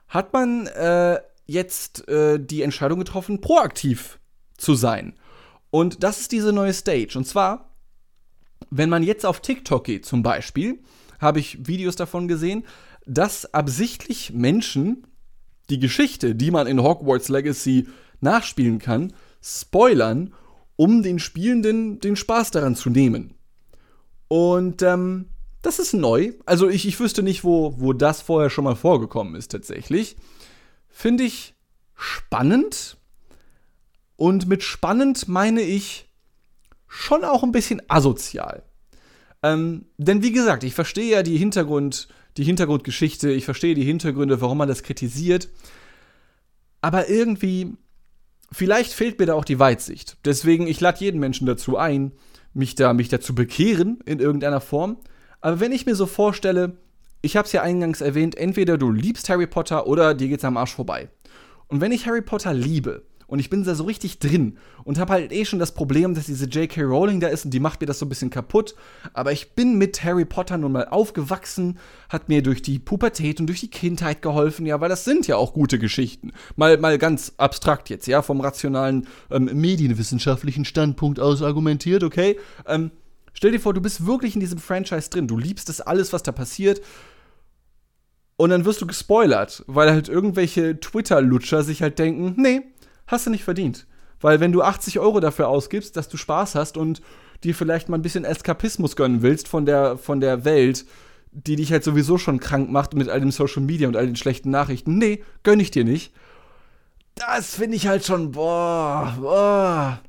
hat 0.08 0.32
man 0.32 0.66
äh, 0.66 1.20
jetzt 1.46 2.08
äh, 2.08 2.40
die 2.40 2.62
Entscheidung 2.62 2.98
getroffen, 2.98 3.40
proaktiv 3.40 4.18
zu 4.56 4.74
sein. 4.74 5.14
Und 5.70 6.02
das 6.02 6.20
ist 6.20 6.32
diese 6.32 6.52
neue 6.52 6.72
Stage. 6.72 7.16
Und 7.16 7.26
zwar, 7.26 7.70
wenn 8.70 8.88
man 8.88 9.02
jetzt 9.02 9.26
auf 9.26 9.40
TikTok 9.40 9.84
geht 9.84 10.06
zum 10.06 10.22
Beispiel, 10.22 10.78
habe 11.18 11.40
ich 11.40 11.66
Videos 11.66 11.96
davon 11.96 12.28
gesehen, 12.28 12.64
dass 13.06 13.52
absichtlich 13.54 14.32
Menschen 14.32 15.06
die 15.70 15.78
Geschichte, 15.78 16.34
die 16.34 16.50
man 16.50 16.66
in 16.66 16.82
Hogwarts 16.82 17.28
Legacy 17.28 17.88
nachspielen 18.20 18.78
kann, 18.78 19.12
spoilern, 19.42 20.32
um 20.76 21.02
den 21.02 21.18
Spielenden 21.18 22.00
den 22.00 22.16
Spaß 22.16 22.50
daran 22.50 22.76
zu 22.76 22.90
nehmen. 22.90 23.34
Und 24.28 24.82
ähm, 24.82 25.26
das 25.62 25.78
ist 25.78 25.94
neu. 25.94 26.32
Also 26.44 26.68
ich, 26.68 26.86
ich 26.86 26.98
wüsste 27.00 27.22
nicht, 27.22 27.44
wo, 27.44 27.74
wo 27.78 27.92
das 27.92 28.22
vorher 28.22 28.50
schon 28.50 28.64
mal 28.64 28.76
vorgekommen 28.76 29.34
ist 29.34 29.50
tatsächlich. 29.50 30.16
Finde 30.88 31.24
ich 31.24 31.54
spannend. 31.94 32.95
Und 34.16 34.48
mit 34.48 34.62
spannend 34.62 35.28
meine 35.28 35.60
ich 35.60 36.08
schon 36.88 37.24
auch 37.24 37.42
ein 37.42 37.52
bisschen 37.52 37.82
asozial. 37.88 38.62
Ähm, 39.42 39.86
denn 39.98 40.22
wie 40.22 40.32
gesagt, 40.32 40.64
ich 40.64 40.74
verstehe 40.74 41.10
ja 41.10 41.22
die, 41.22 41.36
Hintergrund, 41.36 42.08
die 42.36 42.44
Hintergrundgeschichte, 42.44 43.30
ich 43.30 43.44
verstehe 43.44 43.74
die 43.74 43.84
Hintergründe, 43.84 44.40
warum 44.40 44.58
man 44.58 44.68
das 44.68 44.82
kritisiert. 44.82 45.48
Aber 46.80 47.08
irgendwie, 47.08 47.76
vielleicht 48.50 48.92
fehlt 48.92 49.18
mir 49.18 49.26
da 49.26 49.34
auch 49.34 49.44
die 49.44 49.58
Weitsicht. 49.58 50.16
Deswegen, 50.24 50.66
ich 50.66 50.80
lade 50.80 51.00
jeden 51.00 51.20
Menschen 51.20 51.46
dazu 51.46 51.76
ein, 51.76 52.12
mich 52.54 52.74
da, 52.74 52.94
mich 52.94 53.08
da 53.08 53.20
zu 53.20 53.34
bekehren 53.34 54.00
in 54.06 54.18
irgendeiner 54.18 54.60
Form. 54.60 54.96
Aber 55.40 55.60
wenn 55.60 55.72
ich 55.72 55.84
mir 55.84 55.94
so 55.94 56.06
vorstelle, 56.06 56.78
ich 57.20 57.36
habe 57.36 57.46
es 57.46 57.52
ja 57.52 57.62
eingangs 57.62 58.00
erwähnt, 58.00 58.36
entweder 58.36 58.78
du 58.78 58.90
liebst 58.90 59.28
Harry 59.28 59.46
Potter 59.46 59.86
oder 59.86 60.14
dir 60.14 60.28
geht's 60.28 60.44
am 60.44 60.56
Arsch 60.56 60.74
vorbei. 60.74 61.08
Und 61.68 61.80
wenn 61.80 61.92
ich 61.92 62.06
Harry 62.06 62.22
Potter 62.22 62.54
liebe, 62.54 63.02
und 63.26 63.40
ich 63.40 63.50
bin 63.50 63.64
da 63.64 63.74
so 63.74 63.84
richtig 63.84 64.18
drin 64.18 64.58
und 64.84 64.98
habe 64.98 65.14
halt 65.14 65.32
eh 65.32 65.44
schon 65.44 65.58
das 65.58 65.72
Problem, 65.72 66.14
dass 66.14 66.26
diese 66.26 66.46
J.K. 66.46 66.82
Rowling 66.82 67.20
da 67.20 67.28
ist 67.28 67.44
und 67.44 67.50
die 67.52 67.60
macht 67.60 67.80
mir 67.80 67.86
das 67.86 67.98
so 67.98 68.06
ein 68.06 68.08
bisschen 68.08 68.30
kaputt. 68.30 68.74
Aber 69.14 69.32
ich 69.32 69.54
bin 69.54 69.78
mit 69.78 70.04
Harry 70.04 70.24
Potter 70.24 70.58
nun 70.58 70.72
mal 70.72 70.86
aufgewachsen, 70.88 71.78
hat 72.08 72.28
mir 72.28 72.42
durch 72.42 72.62
die 72.62 72.78
Pubertät 72.78 73.40
und 73.40 73.48
durch 73.48 73.60
die 73.60 73.70
Kindheit 73.70 74.22
geholfen, 74.22 74.64
ja, 74.66 74.80
weil 74.80 74.88
das 74.88 75.04
sind 75.04 75.26
ja 75.26 75.36
auch 75.36 75.54
gute 75.54 75.78
Geschichten. 75.78 76.32
Mal, 76.54 76.78
mal 76.78 76.98
ganz 76.98 77.32
abstrakt 77.36 77.90
jetzt, 77.90 78.06
ja, 78.06 78.22
vom 78.22 78.40
rationalen 78.40 79.08
ähm, 79.30 79.50
medienwissenschaftlichen 79.52 80.64
Standpunkt 80.64 81.18
aus 81.18 81.42
argumentiert, 81.42 82.04
okay? 82.04 82.38
Ähm, 82.66 82.92
stell 83.32 83.50
dir 83.50 83.60
vor, 83.60 83.74
du 83.74 83.80
bist 83.80 84.06
wirklich 84.06 84.34
in 84.34 84.40
diesem 84.40 84.58
Franchise 84.58 85.10
drin, 85.10 85.26
du 85.26 85.36
liebst 85.36 85.68
das 85.68 85.80
alles, 85.80 86.12
was 86.12 86.22
da 86.22 86.30
passiert. 86.32 86.80
Und 88.38 88.50
dann 88.50 88.66
wirst 88.66 88.82
du 88.82 88.86
gespoilert, 88.86 89.64
weil 89.66 89.90
halt 89.90 90.10
irgendwelche 90.10 90.78
Twitter-Lutscher 90.78 91.62
sich 91.62 91.80
halt 91.80 91.98
denken, 91.98 92.34
nee, 92.36 92.60
hast 93.06 93.26
du 93.26 93.30
nicht 93.30 93.44
verdient. 93.44 93.86
Weil 94.20 94.40
wenn 94.40 94.52
du 94.52 94.62
80 94.62 94.98
Euro 94.98 95.20
dafür 95.20 95.48
ausgibst, 95.48 95.96
dass 95.96 96.08
du 96.08 96.16
Spaß 96.16 96.54
hast 96.54 96.76
und 96.76 97.02
dir 97.44 97.54
vielleicht 97.54 97.88
mal 97.88 97.98
ein 97.98 98.02
bisschen 98.02 98.24
Eskapismus 98.24 98.96
gönnen 98.96 99.22
willst 99.22 99.48
von 99.48 99.66
der, 99.66 99.98
von 99.98 100.20
der 100.20 100.44
Welt, 100.44 100.86
die 101.32 101.56
dich 101.56 101.70
halt 101.70 101.84
sowieso 101.84 102.16
schon 102.16 102.40
krank 102.40 102.70
macht 102.70 102.94
mit 102.94 103.08
all 103.08 103.20
dem 103.20 103.30
Social 103.30 103.62
Media 103.62 103.88
und 103.88 103.96
all 103.96 104.06
den 104.06 104.16
schlechten 104.16 104.50
Nachrichten, 104.50 104.96
nee, 104.96 105.22
gönn 105.42 105.60
ich 105.60 105.70
dir 105.70 105.84
nicht. 105.84 106.12
Das 107.14 107.56
finde 107.56 107.76
ich 107.76 107.86
halt 107.86 108.04
schon, 108.04 108.32
boah, 108.32 109.16
boah, 109.20 110.00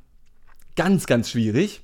ganz, 0.76 1.06
ganz 1.06 1.30
schwierig. 1.30 1.82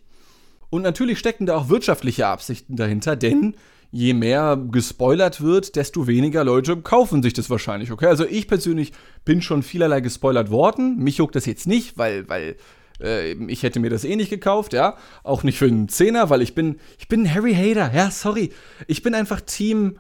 Und 0.71 0.83
natürlich 0.83 1.19
stecken 1.19 1.47
da 1.47 1.57
auch 1.57 1.69
wirtschaftliche 1.69 2.27
Absichten 2.27 2.77
dahinter, 2.77 3.17
denn 3.17 3.55
je 3.91 4.13
mehr 4.13 4.57
gespoilert 4.57 5.41
wird, 5.41 5.77
desto 5.77 6.07
weniger 6.09 6.43
Leute 6.43 6.77
kaufen 6.79 7.23
sich 7.23 7.33
das 7.33 7.49
wahrscheinlich, 7.49 7.93
okay? 7.93 8.07
Also 8.07 8.27
ich 8.27 8.49
persönlich 8.49 8.93
bin 9.25 9.43
schon 9.43 9.63
vielerlei 9.63 10.01
gespoilert 10.01 10.51
worden. 10.51 10.99
Mich 10.99 11.19
juckt 11.19 11.37
das 11.37 11.47
jetzt 11.47 11.67
nicht, 11.67 11.97
weil, 11.99 12.29
weil 12.29 12.57
äh, 13.01 13.33
ich 13.47 13.63
hätte 13.63 13.81
mir 13.81 13.91
das 13.91 14.05
eh 14.05 14.17
nicht 14.17 14.31
gekauft, 14.31 14.73
ja. 14.73 14.97
Auch 15.23 15.43
nicht 15.43 15.59
für 15.59 15.67
einen 15.67 15.89
Zehner, 15.89 16.31
weil 16.31 16.43
ich 16.43 16.55
bin, 16.55 16.81
ich 16.99 17.09
bin 17.09 17.33
Harry 17.33 17.55
Hater, 17.55 17.95
ja, 17.95 18.11
sorry. 18.11 18.53
Ich 18.87 19.03
bin 19.03 19.15
einfach 19.15 19.41
Team 19.41 19.99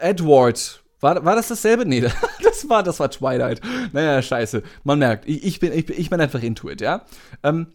äh, 0.00 0.10
Edward. 0.10 0.82
War, 1.00 1.24
war 1.24 1.36
das 1.36 1.48
dasselbe? 1.48 1.86
Nee, 1.86 2.00
das 2.42 2.68
war, 2.68 2.82
das 2.82 3.00
war 3.00 3.10
Twilight. 3.10 3.60
Naja, 3.92 4.20
scheiße. 4.20 4.62
Man 4.84 4.98
merkt, 4.98 5.28
ich, 5.28 5.44
ich 5.44 5.60
bin, 5.60 5.72
ich, 5.72 5.88
ich 5.90 6.10
bin 6.10 6.20
einfach 6.20 6.42
into 6.42 6.68
it, 6.68 6.80
ja. 6.80 7.04
Ähm, 7.42 7.68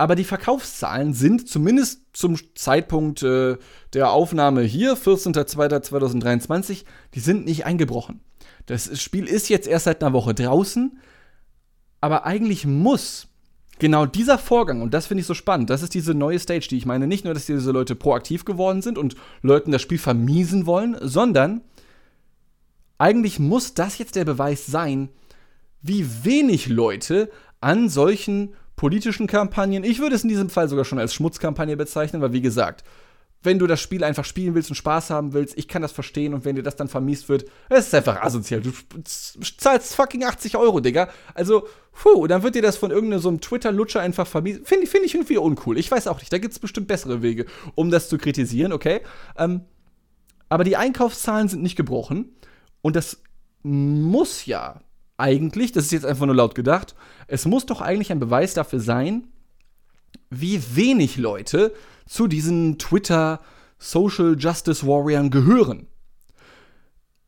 aber 0.00 0.14
die 0.14 0.24
Verkaufszahlen 0.24 1.12
sind 1.12 1.48
zumindest 1.48 2.02
zum 2.12 2.36
Zeitpunkt 2.54 3.24
äh, 3.24 3.56
der 3.94 4.12
Aufnahme 4.12 4.62
hier, 4.62 4.96
14.02.2023, 4.96 6.84
die 7.14 7.20
sind 7.20 7.44
nicht 7.44 7.66
eingebrochen. 7.66 8.20
Das 8.68 9.00
Spiel 9.00 9.26
ist 9.26 9.48
jetzt 9.48 9.66
erst 9.66 9.86
seit 9.86 10.02
einer 10.02 10.12
Woche 10.12 10.34
draußen, 10.34 10.98
aber 12.02 12.26
eigentlich 12.26 12.66
muss 12.66 13.28
genau 13.78 14.04
dieser 14.04 14.36
Vorgang, 14.36 14.82
und 14.82 14.92
das 14.92 15.06
finde 15.06 15.22
ich 15.22 15.26
so 15.26 15.32
spannend, 15.32 15.70
das 15.70 15.82
ist 15.82 15.94
diese 15.94 16.12
neue 16.12 16.38
Stage, 16.38 16.68
die 16.68 16.76
ich 16.76 16.84
meine, 16.84 17.06
nicht 17.06 17.24
nur, 17.24 17.32
dass 17.32 17.46
diese 17.46 17.70
Leute 17.70 17.94
proaktiv 17.94 18.44
geworden 18.44 18.82
sind 18.82 18.98
und 18.98 19.16
Leuten 19.40 19.72
das 19.72 19.80
Spiel 19.80 19.98
vermiesen 19.98 20.66
wollen, 20.66 20.98
sondern 21.00 21.62
eigentlich 22.98 23.38
muss 23.38 23.72
das 23.72 23.96
jetzt 23.96 24.16
der 24.16 24.26
Beweis 24.26 24.66
sein, 24.66 25.08
wie 25.80 26.24
wenig 26.24 26.68
Leute 26.68 27.30
an 27.60 27.88
solchen 27.88 28.54
politischen 28.76 29.26
Kampagnen. 29.26 29.82
Ich 29.82 29.98
würde 29.98 30.14
es 30.14 30.24
in 30.24 30.28
diesem 30.28 30.50
Fall 30.50 30.68
sogar 30.68 30.84
schon 30.84 30.98
als 30.98 31.14
Schmutzkampagne 31.14 31.76
bezeichnen, 31.76 32.20
weil 32.20 32.34
wie 32.34 32.42
gesagt, 32.42 32.84
wenn 33.42 33.58
du 33.58 33.66
das 33.66 33.80
Spiel 33.80 34.02
einfach 34.02 34.24
spielen 34.24 34.54
willst 34.54 34.70
und 34.70 34.76
Spaß 34.76 35.10
haben 35.10 35.32
willst, 35.32 35.56
ich 35.56 35.68
kann 35.68 35.82
das 35.82 35.92
verstehen 35.92 36.34
und 36.34 36.44
wenn 36.44 36.56
dir 36.56 36.62
das 36.62 36.76
dann 36.76 36.88
vermiest 36.88 37.28
wird, 37.28 37.44
es 37.68 37.86
ist 37.86 37.94
einfach 37.94 38.20
asozial. 38.22 38.60
Du 38.60 38.72
zahlst 39.02 39.94
fucking 39.94 40.24
80 40.24 40.56
Euro, 40.56 40.80
Digga. 40.80 41.08
Also, 41.34 41.68
puh, 41.92 42.26
dann 42.26 42.42
wird 42.42 42.56
dir 42.56 42.62
das 42.62 42.76
von 42.76 42.90
irgendeinem 42.90 43.20
so 43.20 43.36
Twitter-Lutscher 43.36 44.00
einfach 44.00 44.26
vermiest. 44.26 44.66
Finde 44.66 44.86
find 44.86 45.04
ich 45.04 45.14
irgendwie 45.14 45.36
uncool. 45.36 45.78
Ich 45.78 45.90
weiß 45.90 46.08
auch 46.08 46.18
nicht, 46.18 46.32
da 46.32 46.38
gibt 46.38 46.52
es 46.52 46.58
bestimmt 46.58 46.88
bessere 46.88 47.22
Wege, 47.22 47.46
um 47.76 47.90
das 47.90 48.08
zu 48.08 48.18
kritisieren, 48.18 48.72
okay? 48.72 49.02
Ähm, 49.36 49.62
aber 50.48 50.64
die 50.64 50.76
Einkaufszahlen 50.76 51.48
sind 51.48 51.62
nicht 51.62 51.76
gebrochen 51.76 52.34
und 52.82 52.96
das 52.96 53.22
muss 53.62 54.46
ja 54.46 54.80
eigentlich, 55.16 55.72
das 55.72 55.84
ist 55.84 55.92
jetzt 55.92 56.06
einfach 56.06 56.26
nur 56.26 56.34
laut 56.34 56.54
gedacht, 56.54 56.94
es 57.26 57.44
muss 57.44 57.66
doch 57.66 57.80
eigentlich 57.80 58.10
ein 58.10 58.20
Beweis 58.20 58.54
dafür 58.54 58.80
sein, 58.80 59.28
wie 60.30 60.62
wenig 60.74 61.16
Leute 61.16 61.72
zu 62.08 62.26
diesen 62.26 62.78
Twitter 62.78 63.40
Social 63.78 64.36
Justice 64.36 64.84
Warriors 64.86 65.30
gehören. 65.30 65.86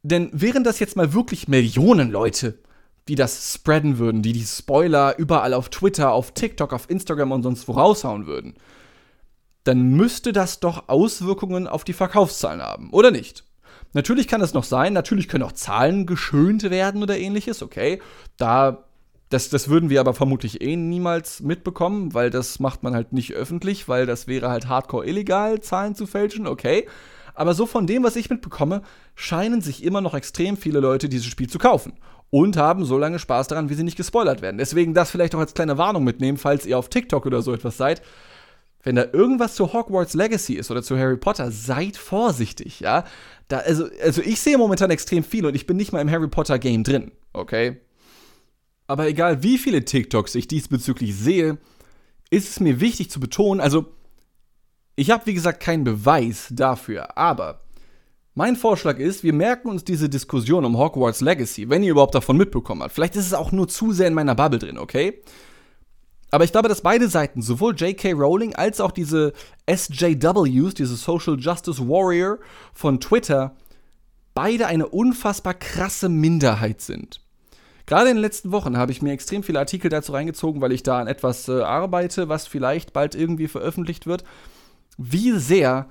Denn 0.02 0.30
wären 0.32 0.64
das 0.64 0.80
jetzt 0.80 0.96
mal 0.96 1.12
wirklich 1.12 1.46
Millionen 1.46 2.10
Leute, 2.10 2.58
die 3.06 3.14
das 3.14 3.54
spreaden 3.54 3.98
würden, 3.98 4.22
die 4.22 4.32
die 4.32 4.44
Spoiler 4.44 5.16
überall 5.18 5.54
auf 5.54 5.68
Twitter, 5.68 6.12
auf 6.12 6.32
TikTok, 6.32 6.72
auf 6.72 6.88
Instagram 6.88 7.32
und 7.32 7.42
sonst 7.42 7.68
wo 7.68 7.72
raushauen 7.72 8.26
würden, 8.26 8.54
dann 9.64 9.90
müsste 9.92 10.32
das 10.32 10.60
doch 10.60 10.88
Auswirkungen 10.88 11.66
auf 11.66 11.84
die 11.84 11.92
Verkaufszahlen 11.92 12.62
haben, 12.62 12.90
oder 12.90 13.10
nicht? 13.10 13.44
Natürlich 13.92 14.28
kann 14.28 14.40
es 14.40 14.54
noch 14.54 14.64
sein, 14.64 14.92
natürlich 14.92 15.28
können 15.28 15.44
auch 15.44 15.52
Zahlen 15.52 16.06
geschönt 16.06 16.62
werden 16.70 17.02
oder 17.02 17.18
ähnliches, 17.18 17.62
okay. 17.62 18.00
Da, 18.36 18.84
das, 19.30 19.48
das 19.48 19.68
würden 19.68 19.90
wir 19.90 20.00
aber 20.00 20.12
vermutlich 20.12 20.60
eh 20.60 20.76
niemals 20.76 21.40
mitbekommen, 21.40 22.12
weil 22.14 22.30
das 22.30 22.58
macht 22.58 22.82
man 22.82 22.94
halt 22.94 23.12
nicht 23.12 23.32
öffentlich, 23.32 23.88
weil 23.88 24.04
das 24.04 24.26
wäre 24.26 24.50
halt 24.50 24.68
hardcore 24.68 25.06
illegal, 25.06 25.60
Zahlen 25.60 25.94
zu 25.94 26.06
fälschen, 26.06 26.48
okay. 26.48 26.86
Aber 27.34 27.54
so 27.54 27.64
von 27.64 27.86
dem, 27.86 28.02
was 28.02 28.16
ich 28.16 28.28
mitbekomme, 28.28 28.82
scheinen 29.14 29.60
sich 29.60 29.84
immer 29.84 30.00
noch 30.00 30.14
extrem 30.14 30.56
viele 30.56 30.80
Leute 30.80 31.08
dieses 31.08 31.26
Spiel 31.26 31.48
zu 31.48 31.58
kaufen. 31.58 31.94
Und 32.30 32.56
haben 32.56 32.84
so 32.84 32.98
lange 32.98 33.18
Spaß 33.18 33.48
daran, 33.48 33.70
wie 33.70 33.74
sie 33.74 33.82
nicht 33.82 33.96
gespoilert 33.96 34.42
werden. 34.42 34.58
Deswegen 34.58 34.94
das 34.94 35.10
vielleicht 35.10 35.34
auch 35.34 35.40
als 35.40 35.54
kleine 35.54 35.78
Warnung 35.78 36.04
mitnehmen, 36.04 36.38
falls 36.38 36.66
ihr 36.66 36.78
auf 36.78 36.88
TikTok 36.88 37.26
oder 37.26 37.42
so 37.42 37.52
etwas 37.52 37.76
seid. 37.76 38.02
Wenn 38.82 38.96
da 38.96 39.04
irgendwas 39.12 39.54
zu 39.54 39.72
Hogwarts 39.72 40.14
Legacy 40.14 40.54
ist 40.54 40.70
oder 40.70 40.82
zu 40.82 40.96
Harry 40.96 41.16
Potter, 41.16 41.50
seid 41.50 41.96
vorsichtig, 41.96 42.80
ja. 42.80 43.04
Da, 43.48 43.58
also, 43.58 43.86
also 44.02 44.22
ich 44.22 44.40
sehe 44.40 44.58
momentan 44.58 44.90
extrem 44.90 45.24
viel 45.24 45.44
und 45.44 45.54
ich 45.54 45.66
bin 45.66 45.76
nicht 45.76 45.92
mal 45.92 46.00
im 46.00 46.10
Harry 46.10 46.28
Potter 46.28 46.58
Game 46.58 46.84
drin, 46.84 47.10
okay? 47.32 47.80
Aber 48.90 49.06
egal 49.06 49.44
wie 49.44 49.56
viele 49.56 49.84
TikToks 49.84 50.34
ich 50.34 50.48
diesbezüglich 50.48 51.14
sehe, 51.14 51.58
ist 52.28 52.48
es 52.48 52.58
mir 52.58 52.80
wichtig 52.80 53.08
zu 53.08 53.20
betonen, 53.20 53.60
also 53.60 53.86
ich 54.96 55.12
habe 55.12 55.26
wie 55.26 55.34
gesagt 55.34 55.62
keinen 55.62 55.84
Beweis 55.84 56.48
dafür, 56.50 57.16
aber 57.16 57.60
mein 58.34 58.56
Vorschlag 58.56 58.98
ist, 58.98 59.22
wir 59.22 59.32
merken 59.32 59.68
uns 59.68 59.84
diese 59.84 60.08
Diskussion 60.08 60.64
um 60.64 60.76
Hogwarts 60.76 61.20
Legacy, 61.20 61.70
wenn 61.70 61.84
ihr 61.84 61.92
überhaupt 61.92 62.16
davon 62.16 62.36
mitbekommen 62.36 62.82
habt. 62.82 62.92
Vielleicht 62.92 63.14
ist 63.14 63.26
es 63.26 63.32
auch 63.32 63.52
nur 63.52 63.68
zu 63.68 63.92
sehr 63.92 64.08
in 64.08 64.14
meiner 64.14 64.34
Bubble 64.34 64.58
drin, 64.58 64.76
okay? 64.76 65.22
Aber 66.32 66.42
ich 66.42 66.50
glaube, 66.50 66.68
dass 66.68 66.80
beide 66.80 67.08
Seiten, 67.08 67.42
sowohl 67.42 67.76
J.K. 67.76 68.14
Rowling 68.14 68.56
als 68.56 68.80
auch 68.80 68.90
diese 68.90 69.34
SJWs, 69.72 70.74
diese 70.74 70.96
Social 70.96 71.38
Justice 71.38 71.80
Warrior 71.80 72.38
von 72.74 72.98
Twitter, 72.98 73.54
beide 74.34 74.66
eine 74.66 74.88
unfassbar 74.88 75.54
krasse 75.54 76.08
Minderheit 76.08 76.80
sind. 76.80 77.20
Gerade 77.90 78.08
in 78.08 78.18
den 78.18 78.22
letzten 78.22 78.52
Wochen 78.52 78.76
habe 78.76 78.92
ich 78.92 79.02
mir 79.02 79.12
extrem 79.12 79.42
viele 79.42 79.58
Artikel 79.58 79.88
dazu 79.88 80.12
reingezogen, 80.12 80.60
weil 80.60 80.70
ich 80.70 80.84
da 80.84 81.00
an 81.00 81.08
etwas 81.08 81.48
äh, 81.48 81.60
arbeite, 81.60 82.28
was 82.28 82.46
vielleicht 82.46 82.92
bald 82.92 83.16
irgendwie 83.16 83.48
veröffentlicht 83.48 84.06
wird, 84.06 84.22
wie 84.96 85.32
sehr 85.32 85.88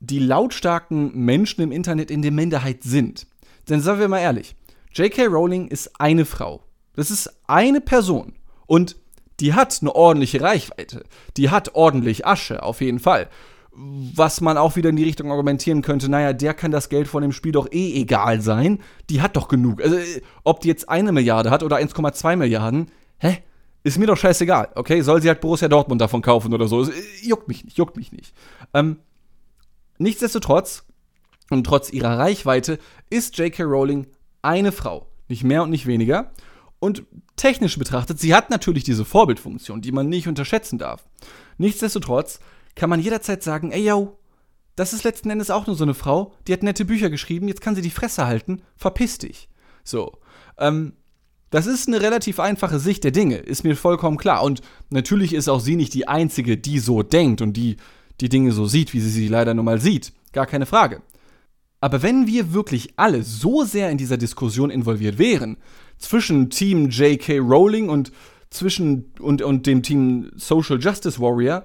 die 0.00 0.18
lautstarken 0.18 1.16
Menschen 1.16 1.62
im 1.62 1.72
Internet 1.72 2.10
in 2.10 2.20
der 2.20 2.30
Minderheit 2.30 2.82
sind. 2.82 3.26
Denn 3.70 3.80
sagen 3.80 4.00
wir 4.00 4.08
mal 4.08 4.18
ehrlich, 4.18 4.54
J.K. 4.92 5.28
Rowling 5.28 5.68
ist 5.68 5.98
eine 5.98 6.26
Frau. 6.26 6.62
Das 6.94 7.10
ist 7.10 7.32
eine 7.46 7.80
Person. 7.80 8.34
Und 8.66 8.96
die 9.40 9.54
hat 9.54 9.78
eine 9.80 9.94
ordentliche 9.94 10.42
Reichweite. 10.42 11.04
Die 11.38 11.48
hat 11.48 11.74
ordentlich 11.74 12.26
Asche, 12.26 12.62
auf 12.62 12.82
jeden 12.82 12.98
Fall. 12.98 13.30
Was 13.72 14.40
man 14.40 14.58
auch 14.58 14.76
wieder 14.76 14.90
in 14.90 14.96
die 14.96 15.04
Richtung 15.04 15.30
argumentieren 15.30 15.82
könnte, 15.82 16.08
naja, 16.08 16.32
der 16.32 16.54
kann 16.54 16.70
das 16.70 16.88
Geld 16.88 17.06
von 17.06 17.22
dem 17.22 17.32
Spiel 17.32 17.52
doch 17.52 17.70
eh 17.70 18.00
egal 18.00 18.40
sein. 18.40 18.80
Die 19.08 19.22
hat 19.22 19.36
doch 19.36 19.48
genug. 19.48 19.80
Also, 19.80 19.96
ob 20.42 20.60
die 20.60 20.68
jetzt 20.68 20.88
eine 20.88 21.12
Milliarde 21.12 21.50
hat 21.50 21.62
oder 21.62 21.76
1,2 21.76 22.36
Milliarden, 22.36 22.90
hä? 23.18 23.38
Ist 23.82 23.98
mir 23.98 24.06
doch 24.06 24.16
scheißegal, 24.16 24.70
okay? 24.74 25.00
Soll 25.00 25.22
sie 25.22 25.28
halt 25.28 25.40
Borussia 25.40 25.68
Dortmund 25.68 26.00
davon 26.00 26.20
kaufen 26.20 26.52
oder 26.52 26.68
so? 26.68 26.86
Juckt 27.22 27.48
mich 27.48 27.64
nicht, 27.64 27.78
juckt 27.78 27.96
mich 27.96 28.12
nicht. 28.12 28.34
Ähm, 28.74 28.98
nichtsdestotrotz, 29.98 30.84
und 31.48 31.64
trotz 31.64 31.90
ihrer 31.90 32.18
Reichweite, 32.18 32.78
ist 33.08 33.38
J.K. 33.38 33.62
Rowling 33.62 34.06
eine 34.42 34.72
Frau. 34.72 35.06
Nicht 35.28 35.44
mehr 35.44 35.62
und 35.62 35.70
nicht 35.70 35.86
weniger. 35.86 36.32
Und 36.78 37.04
technisch 37.36 37.78
betrachtet, 37.78 38.18
sie 38.18 38.34
hat 38.34 38.50
natürlich 38.50 38.84
diese 38.84 39.04
Vorbildfunktion, 39.04 39.80
die 39.80 39.92
man 39.92 40.08
nicht 40.08 40.28
unterschätzen 40.28 40.78
darf. 40.78 41.04
Nichtsdestotrotz 41.56 42.40
kann 42.76 42.90
man 42.90 43.00
jederzeit 43.00 43.42
sagen, 43.42 43.72
ey 43.72 43.84
yo, 43.84 44.18
das 44.76 44.92
ist 44.92 45.04
letzten 45.04 45.30
Endes 45.30 45.50
auch 45.50 45.66
nur 45.66 45.76
so 45.76 45.84
eine 45.84 45.94
Frau, 45.94 46.32
die 46.46 46.52
hat 46.52 46.62
nette 46.62 46.84
Bücher 46.84 47.10
geschrieben, 47.10 47.48
jetzt 47.48 47.60
kann 47.60 47.74
sie 47.74 47.82
die 47.82 47.90
Fresse 47.90 48.26
halten, 48.26 48.62
verpiss 48.76 49.18
dich. 49.18 49.48
So. 49.84 50.12
Ähm, 50.58 50.94
das 51.50 51.66
ist 51.66 51.88
eine 51.88 52.00
relativ 52.00 52.38
einfache 52.38 52.78
Sicht 52.78 53.02
der 53.02 53.10
Dinge, 53.10 53.36
ist 53.36 53.64
mir 53.64 53.76
vollkommen 53.76 54.16
klar. 54.16 54.42
Und 54.44 54.62
natürlich 54.88 55.34
ist 55.34 55.48
auch 55.48 55.60
sie 55.60 55.74
nicht 55.74 55.94
die 55.94 56.06
Einzige, 56.06 56.56
die 56.56 56.78
so 56.78 57.02
denkt 57.02 57.42
und 57.42 57.54
die 57.54 57.76
die 58.20 58.28
Dinge 58.28 58.52
so 58.52 58.66
sieht, 58.66 58.92
wie 58.92 59.00
sie 59.00 59.10
sie 59.10 59.28
leider 59.28 59.54
nun 59.54 59.64
mal 59.64 59.80
sieht. 59.80 60.12
Gar 60.32 60.46
keine 60.46 60.66
Frage. 60.66 61.02
Aber 61.80 62.02
wenn 62.02 62.26
wir 62.26 62.52
wirklich 62.52 62.92
alle 62.96 63.22
so 63.22 63.64
sehr 63.64 63.90
in 63.90 63.98
dieser 63.98 64.18
Diskussion 64.18 64.70
involviert 64.70 65.18
wären, 65.18 65.56
zwischen 65.98 66.50
Team 66.50 66.90
J.K. 66.90 67.38
Rowling 67.38 67.88
und 67.88 68.12
zwischen 68.50 69.12
und, 69.18 69.42
und 69.42 69.66
dem 69.66 69.82
Team 69.82 70.30
Social 70.36 70.78
Justice 70.78 71.20
Warrior, 71.20 71.64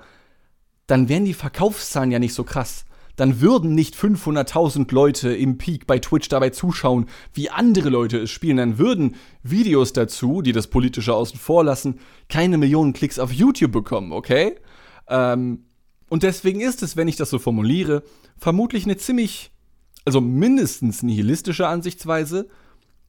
dann 0.88 1.10
wären 1.10 1.26
die 1.26 1.34
Verkaufszahlen 1.34 2.12
ja 2.12 2.19
nicht 2.19 2.34
so 2.34 2.43
krass. 2.43 2.86
Dann 3.15 3.39
würden 3.39 3.74
nicht 3.76 3.95
500.000 3.95 4.93
Leute 4.93 5.34
im 5.34 5.58
Peak 5.58 5.88
bei 5.88 6.00
Twitch 6.00 6.28
dabei 6.28 6.50
zuschauen, 6.50 7.06
wie 7.34 7.50
andere 7.50 7.89
Leute 7.89 8.17
es 8.19 8.30
spielen. 8.30 8.58
Dann 8.58 8.78
würden 8.78 9.15
Videos 9.41 9.93
dazu, 9.93 10.41
die 10.41 10.52
das 10.52 10.67
Politische 10.67 11.13
außen 11.13 11.39
vor 11.39 11.63
lassen, 11.63 12.00
keine 12.28 12.58
Millionen 12.58 12.93
Klicks 12.93 13.19
auf 13.19 13.32
YouTube 13.32 13.71
bekommen, 13.71 14.12
okay? 14.12 14.56
Ähm, 15.08 15.65
und 16.10 16.24
deswegen 16.24 16.60
ist 16.62 16.84
es, 16.84 16.98
wenn 16.98 17.08
ich 17.08 17.15
das 17.15 17.30
so 17.30 17.39
formuliere, 17.39 18.04
vermutlich 18.38 18.84
eine 18.84 18.98
ziemlich, 18.98 19.52
also 20.04 20.19
mindestens 20.19 21.02
nihilistische 21.02 21.67
Ansichtsweise, 21.67 22.50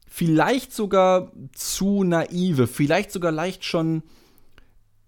vielleicht 0.08 0.72
sogar 0.72 1.32
zu 1.52 2.04
naive, 2.04 2.68
vielleicht 2.68 3.10
sogar 3.10 3.32
leicht 3.32 3.64
schon. 3.64 4.02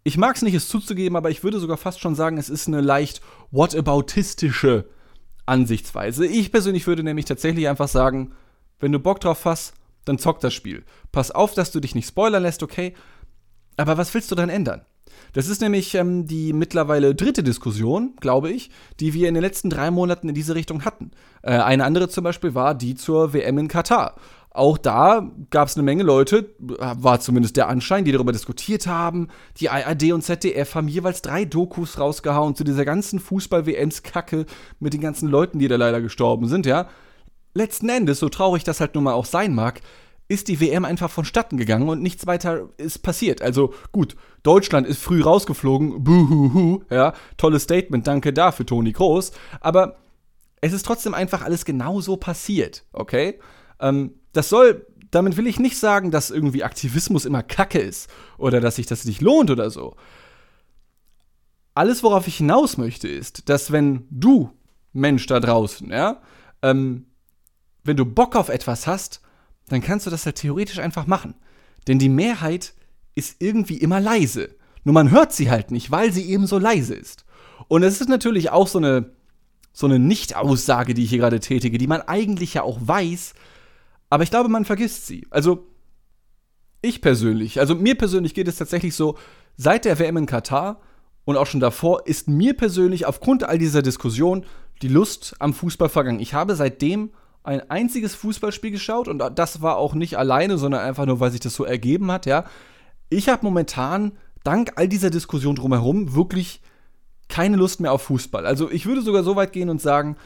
Ich 0.08 0.16
mag 0.16 0.36
es 0.36 0.40
nicht, 0.40 0.54
es 0.54 0.68
zuzugeben, 0.68 1.16
aber 1.16 1.28
ich 1.28 1.44
würde 1.44 1.60
sogar 1.60 1.76
fast 1.76 2.00
schon 2.00 2.14
sagen, 2.14 2.38
es 2.38 2.48
ist 2.48 2.66
eine 2.66 2.80
leicht 2.80 3.20
whataboutistische 3.50 4.88
Ansichtsweise. 5.44 6.26
Ich 6.26 6.50
persönlich 6.50 6.86
würde 6.86 7.02
nämlich 7.02 7.26
tatsächlich 7.26 7.68
einfach 7.68 7.88
sagen, 7.88 8.32
wenn 8.80 8.90
du 8.90 9.00
Bock 9.00 9.20
drauf 9.20 9.44
hast, 9.44 9.74
dann 10.06 10.18
zock 10.18 10.40
das 10.40 10.54
Spiel. 10.54 10.82
Pass 11.12 11.30
auf, 11.30 11.52
dass 11.52 11.72
du 11.72 11.80
dich 11.80 11.94
nicht 11.94 12.08
spoilern 12.08 12.42
lässt, 12.42 12.62
okay? 12.62 12.94
Aber 13.76 13.98
was 13.98 14.14
willst 14.14 14.30
du 14.30 14.34
dann 14.34 14.48
ändern? 14.48 14.80
Das 15.34 15.46
ist 15.46 15.60
nämlich 15.60 15.94
ähm, 15.94 16.26
die 16.26 16.54
mittlerweile 16.54 17.14
dritte 17.14 17.42
Diskussion, 17.42 18.14
glaube 18.18 18.50
ich, 18.50 18.70
die 19.00 19.12
wir 19.12 19.28
in 19.28 19.34
den 19.34 19.42
letzten 19.42 19.68
drei 19.68 19.90
Monaten 19.90 20.30
in 20.30 20.34
diese 20.34 20.54
Richtung 20.54 20.86
hatten. 20.86 21.10
Äh, 21.42 21.58
eine 21.58 21.84
andere 21.84 22.08
zum 22.08 22.24
Beispiel 22.24 22.54
war 22.54 22.74
die 22.74 22.94
zur 22.94 23.34
WM 23.34 23.58
in 23.58 23.68
Katar 23.68 24.14
auch 24.58 24.76
da 24.76 25.30
gab 25.50 25.68
es 25.68 25.76
eine 25.76 25.84
Menge 25.84 26.02
Leute, 26.02 26.54
war 26.58 27.20
zumindest 27.20 27.56
der 27.56 27.68
Anschein, 27.68 28.04
die 28.04 28.12
darüber 28.12 28.32
diskutiert 28.32 28.86
haben. 28.86 29.28
Die 29.58 29.70
ARD 29.70 30.12
und 30.12 30.22
ZDF 30.22 30.74
haben 30.74 30.88
jeweils 30.88 31.22
drei 31.22 31.44
Dokus 31.44 31.98
rausgehauen 31.98 32.54
zu 32.54 32.64
dieser 32.64 32.84
ganzen 32.84 33.20
Fußball-WMs-Kacke 33.20 34.46
mit 34.80 34.92
den 34.92 35.00
ganzen 35.00 35.28
Leuten, 35.28 35.58
die 35.58 35.68
da 35.68 35.76
leider 35.76 36.00
gestorben 36.00 36.48
sind, 36.48 36.66
ja. 36.66 36.88
Letzten 37.54 37.88
Endes, 37.88 38.18
so 38.18 38.28
traurig 38.28 38.64
das 38.64 38.80
halt 38.80 38.94
nun 38.94 39.04
mal 39.04 39.14
auch 39.14 39.24
sein 39.24 39.54
mag, 39.54 39.80
ist 40.28 40.48
die 40.48 40.60
WM 40.60 40.84
einfach 40.84 41.10
vonstatten 41.10 41.56
gegangen 41.56 41.88
und 41.88 42.02
nichts 42.02 42.26
weiter 42.26 42.68
ist 42.76 42.98
passiert. 42.98 43.40
Also 43.40 43.72
gut, 43.92 44.16
Deutschland 44.42 44.86
ist 44.86 45.00
früh 45.00 45.22
rausgeflogen, 45.22 46.04
buhuhu, 46.04 46.82
ja, 46.90 47.14
tolles 47.36 47.62
Statement, 47.62 48.06
danke 48.06 48.32
dafür, 48.32 48.66
Toni 48.66 48.92
Kroos, 48.92 49.32
aber 49.60 49.96
es 50.60 50.72
ist 50.72 50.84
trotzdem 50.84 51.14
einfach 51.14 51.42
alles 51.42 51.64
genauso 51.64 52.16
passiert, 52.16 52.84
okay? 52.92 53.38
Ähm, 53.80 54.14
das 54.38 54.48
soll, 54.48 54.86
damit 55.10 55.36
will 55.36 55.46
ich 55.46 55.58
nicht 55.58 55.76
sagen, 55.76 56.10
dass 56.10 56.30
irgendwie 56.30 56.62
Aktivismus 56.62 57.24
immer 57.24 57.42
Kacke 57.42 57.80
ist 57.80 58.08
oder 58.36 58.60
dass 58.60 58.76
sich 58.76 58.86
das 58.86 59.04
nicht 59.04 59.20
lohnt 59.20 59.50
oder 59.50 59.70
so. 59.70 59.96
Alles, 61.74 62.02
worauf 62.02 62.26
ich 62.26 62.36
hinaus 62.36 62.76
möchte, 62.76 63.08
ist, 63.08 63.48
dass 63.48 63.72
wenn 63.72 64.06
du, 64.10 64.50
Mensch 64.92 65.26
da 65.26 65.40
draußen, 65.40 65.90
ja, 65.90 66.20
ähm, 66.62 67.06
wenn 67.84 67.96
du 67.96 68.04
Bock 68.04 68.36
auf 68.36 68.48
etwas 68.48 68.86
hast, 68.86 69.20
dann 69.68 69.80
kannst 69.80 70.06
du 70.06 70.10
das 70.10 70.24
halt 70.24 70.36
theoretisch 70.36 70.78
einfach 70.78 71.06
machen. 71.06 71.34
Denn 71.86 71.98
die 71.98 72.08
Mehrheit 72.08 72.74
ist 73.14 73.36
irgendwie 73.40 73.76
immer 73.78 74.00
leise. 74.00 74.56
Nur 74.84 74.92
man 74.92 75.10
hört 75.10 75.32
sie 75.32 75.50
halt 75.50 75.70
nicht, 75.70 75.90
weil 75.90 76.12
sie 76.12 76.30
eben 76.30 76.46
so 76.46 76.58
leise 76.58 76.94
ist. 76.94 77.24
Und 77.68 77.82
es 77.82 78.00
ist 78.00 78.08
natürlich 78.08 78.50
auch 78.50 78.68
so 78.68 78.78
eine, 78.78 79.10
so 79.72 79.86
eine 79.86 79.98
Nicht-Aussage, 79.98 80.94
die 80.94 81.04
ich 81.04 81.10
hier 81.10 81.18
gerade 81.18 81.40
tätige, 81.40 81.78
die 81.78 81.86
man 81.86 82.02
eigentlich 82.02 82.54
ja 82.54 82.62
auch 82.62 82.78
weiß, 82.80 83.34
aber 84.10 84.22
ich 84.22 84.30
glaube, 84.30 84.48
man 84.48 84.64
vergisst 84.64 85.06
sie. 85.06 85.26
Also, 85.30 85.66
ich 86.80 87.00
persönlich, 87.00 87.58
also 87.58 87.74
mir 87.74 87.96
persönlich 87.96 88.34
geht 88.34 88.48
es 88.48 88.56
tatsächlich 88.56 88.94
so, 88.94 89.18
seit 89.56 89.84
der 89.84 89.98
WM 89.98 90.16
in 90.16 90.26
Katar 90.26 90.80
und 91.24 91.36
auch 91.36 91.46
schon 91.46 91.60
davor 91.60 92.06
ist 92.06 92.28
mir 92.28 92.54
persönlich 92.54 93.04
aufgrund 93.04 93.44
all 93.44 93.58
dieser 93.58 93.82
Diskussion 93.82 94.46
die 94.80 94.88
Lust 94.88 95.34
am 95.40 95.52
Fußball 95.52 95.88
vergangen. 95.88 96.20
Ich 96.20 96.34
habe 96.34 96.54
seitdem 96.54 97.10
ein 97.42 97.68
einziges 97.70 98.14
Fußballspiel 98.14 98.70
geschaut 98.70 99.08
und 99.08 99.18
das 99.34 99.60
war 99.60 99.76
auch 99.76 99.94
nicht 99.94 100.16
alleine, 100.18 100.56
sondern 100.58 100.82
einfach 100.82 101.06
nur, 101.06 101.18
weil 101.18 101.32
sich 101.32 101.40
das 101.40 101.54
so 101.54 101.64
ergeben 101.64 102.12
hat, 102.12 102.26
ja. 102.26 102.44
Ich 103.10 103.28
habe 103.28 103.44
momentan, 103.44 104.12
dank 104.44 104.72
all 104.76 104.86
dieser 104.86 105.10
Diskussion 105.10 105.56
drumherum, 105.56 106.14
wirklich 106.14 106.60
keine 107.28 107.56
Lust 107.56 107.80
mehr 107.80 107.92
auf 107.92 108.02
Fußball. 108.02 108.46
Also 108.46 108.70
ich 108.70 108.86
würde 108.86 109.02
sogar 109.02 109.22
so 109.22 109.36
weit 109.36 109.52
gehen 109.52 109.70
und 109.70 109.80
sagen, 109.80 110.16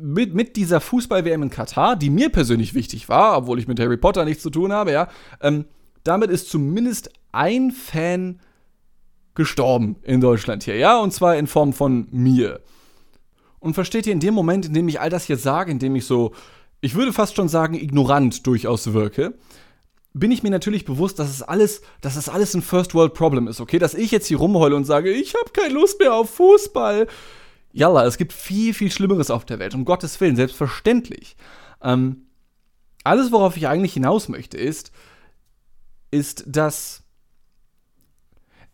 mit, 0.00 0.34
mit 0.34 0.56
dieser 0.56 0.80
Fußball-WM 0.80 1.44
in 1.44 1.50
Katar, 1.50 1.96
die 1.96 2.10
mir 2.10 2.30
persönlich 2.30 2.74
wichtig 2.74 3.08
war, 3.08 3.36
obwohl 3.36 3.58
ich 3.58 3.68
mit 3.68 3.80
Harry 3.80 3.96
Potter 3.96 4.24
nichts 4.24 4.42
zu 4.42 4.50
tun 4.50 4.72
habe, 4.72 4.92
ja, 4.92 5.08
ähm, 5.40 5.66
damit 6.04 6.30
ist 6.30 6.50
zumindest 6.50 7.10
ein 7.32 7.70
Fan 7.72 8.40
gestorben 9.34 9.96
in 10.02 10.20
Deutschland 10.20 10.62
hier, 10.64 10.76
ja, 10.76 10.98
und 10.98 11.12
zwar 11.12 11.36
in 11.36 11.46
Form 11.46 11.72
von 11.72 12.08
mir. 12.10 12.60
Und 13.58 13.74
versteht 13.74 14.06
ihr, 14.06 14.12
in 14.12 14.20
dem 14.20 14.34
Moment, 14.34 14.66
in 14.66 14.74
dem 14.74 14.88
ich 14.88 15.00
all 15.00 15.10
das 15.10 15.24
hier 15.24 15.36
sage, 15.36 15.70
in 15.70 15.78
dem 15.78 15.96
ich 15.96 16.06
so, 16.06 16.32
ich 16.80 16.94
würde 16.94 17.12
fast 17.12 17.36
schon 17.36 17.48
sagen, 17.48 17.74
ignorant 17.74 18.46
durchaus 18.46 18.92
wirke, 18.92 19.34
bin 20.14 20.30
ich 20.30 20.42
mir 20.42 20.50
natürlich 20.50 20.84
bewusst, 20.84 21.18
dass 21.18 21.28
es 21.28 21.42
alles, 21.42 21.82
dass 22.00 22.16
es 22.16 22.28
alles 22.28 22.54
ein 22.54 22.62
First 22.62 22.94
World 22.94 23.12
Problem 23.12 23.48
ist, 23.48 23.60
okay? 23.60 23.78
Dass 23.78 23.94
ich 23.94 24.10
jetzt 24.10 24.26
hier 24.26 24.38
rumheule 24.38 24.74
und 24.74 24.84
sage, 24.84 25.10
ich 25.10 25.34
habe 25.34 25.50
keine 25.52 25.74
Lust 25.74 26.00
mehr 26.00 26.14
auf 26.14 26.30
Fußball 26.30 27.06
Yalla, 27.76 28.06
es 28.06 28.16
gibt 28.16 28.32
viel, 28.32 28.72
viel 28.72 28.90
Schlimmeres 28.90 29.30
auf 29.30 29.44
der 29.44 29.58
Welt, 29.58 29.74
um 29.74 29.84
Gottes 29.84 30.18
Willen, 30.18 30.34
selbstverständlich. 30.34 31.36
Ähm, 31.82 32.22
alles, 33.04 33.32
worauf 33.32 33.58
ich 33.58 33.68
eigentlich 33.68 33.92
hinaus 33.92 34.30
möchte, 34.30 34.56
ist, 34.56 34.92
ist, 36.10 36.44
dass, 36.46 37.02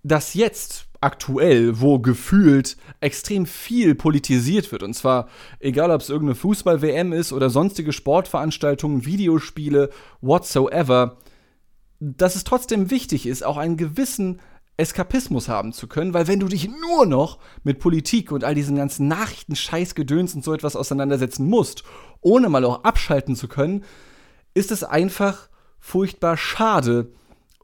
dass 0.04 0.34
jetzt 0.34 0.86
aktuell, 1.00 1.80
wo 1.80 1.98
gefühlt 1.98 2.76
extrem 3.00 3.44
viel 3.44 3.96
politisiert 3.96 4.70
wird, 4.70 4.84
und 4.84 4.94
zwar 4.94 5.28
egal, 5.58 5.90
ob 5.90 6.00
es 6.00 6.08
irgendeine 6.08 6.36
Fußball-WM 6.36 7.12
ist 7.12 7.32
oder 7.32 7.50
sonstige 7.50 7.92
Sportveranstaltungen, 7.92 9.04
Videospiele, 9.04 9.90
whatsoever, 10.20 11.16
dass 11.98 12.36
es 12.36 12.44
trotzdem 12.44 12.88
wichtig 12.92 13.26
ist, 13.26 13.44
auch 13.44 13.56
einen 13.56 13.76
gewissen 13.76 14.40
Eskapismus 14.76 15.48
haben 15.48 15.72
zu 15.72 15.86
können, 15.86 16.14
weil 16.14 16.26
wenn 16.28 16.40
du 16.40 16.48
dich 16.48 16.68
nur 16.68 17.06
noch 17.06 17.38
mit 17.62 17.78
Politik 17.78 18.32
und 18.32 18.42
all 18.42 18.54
diesen 18.54 18.76
ganzen 18.76 19.06
Nachrichten, 19.06 19.54
Scheißgedöns 19.54 20.34
und 20.34 20.44
so 20.44 20.54
etwas 20.54 20.76
auseinandersetzen 20.76 21.48
musst, 21.48 21.84
ohne 22.20 22.48
mal 22.48 22.64
auch 22.64 22.84
abschalten 22.84 23.36
zu 23.36 23.48
können, 23.48 23.84
ist 24.54 24.70
es 24.70 24.82
einfach 24.84 25.48
furchtbar 25.78 26.36
schade. 26.36 27.12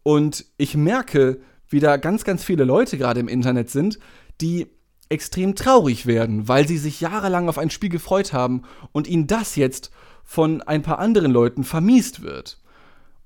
Und 0.03 0.45
ich 0.57 0.77
merke, 0.77 1.41
wie 1.69 1.81
da 1.81 1.97
ganz, 1.97 2.25
ganz 2.25 2.45
viele 2.45 2.65
Leute 2.65 2.99
gerade 2.99 3.21
im 3.21 3.29
Internet 3.29 3.71
sind, 3.71 3.99
die 4.41 4.67
extrem 5.09 5.55
traurig 5.55 6.07
werden, 6.07 6.49
weil 6.49 6.69
sie 6.69 6.79
sich 6.79 7.01
jahrelang 7.01 7.49
auf 7.49 7.59
ein 7.59 7.71
Spiel 7.71 7.89
gefreut 7.89 8.33
haben 8.33 8.63
und 8.93 9.07
ihnen 9.07 9.27
das 9.27 9.57
jetzt 9.57 9.91
von 10.25 10.61
ein 10.63 10.83
paar 10.83 10.99
anderen 10.99 11.33
Leuten 11.33 11.65
vermiest 11.65 12.23
wird. 12.23 12.59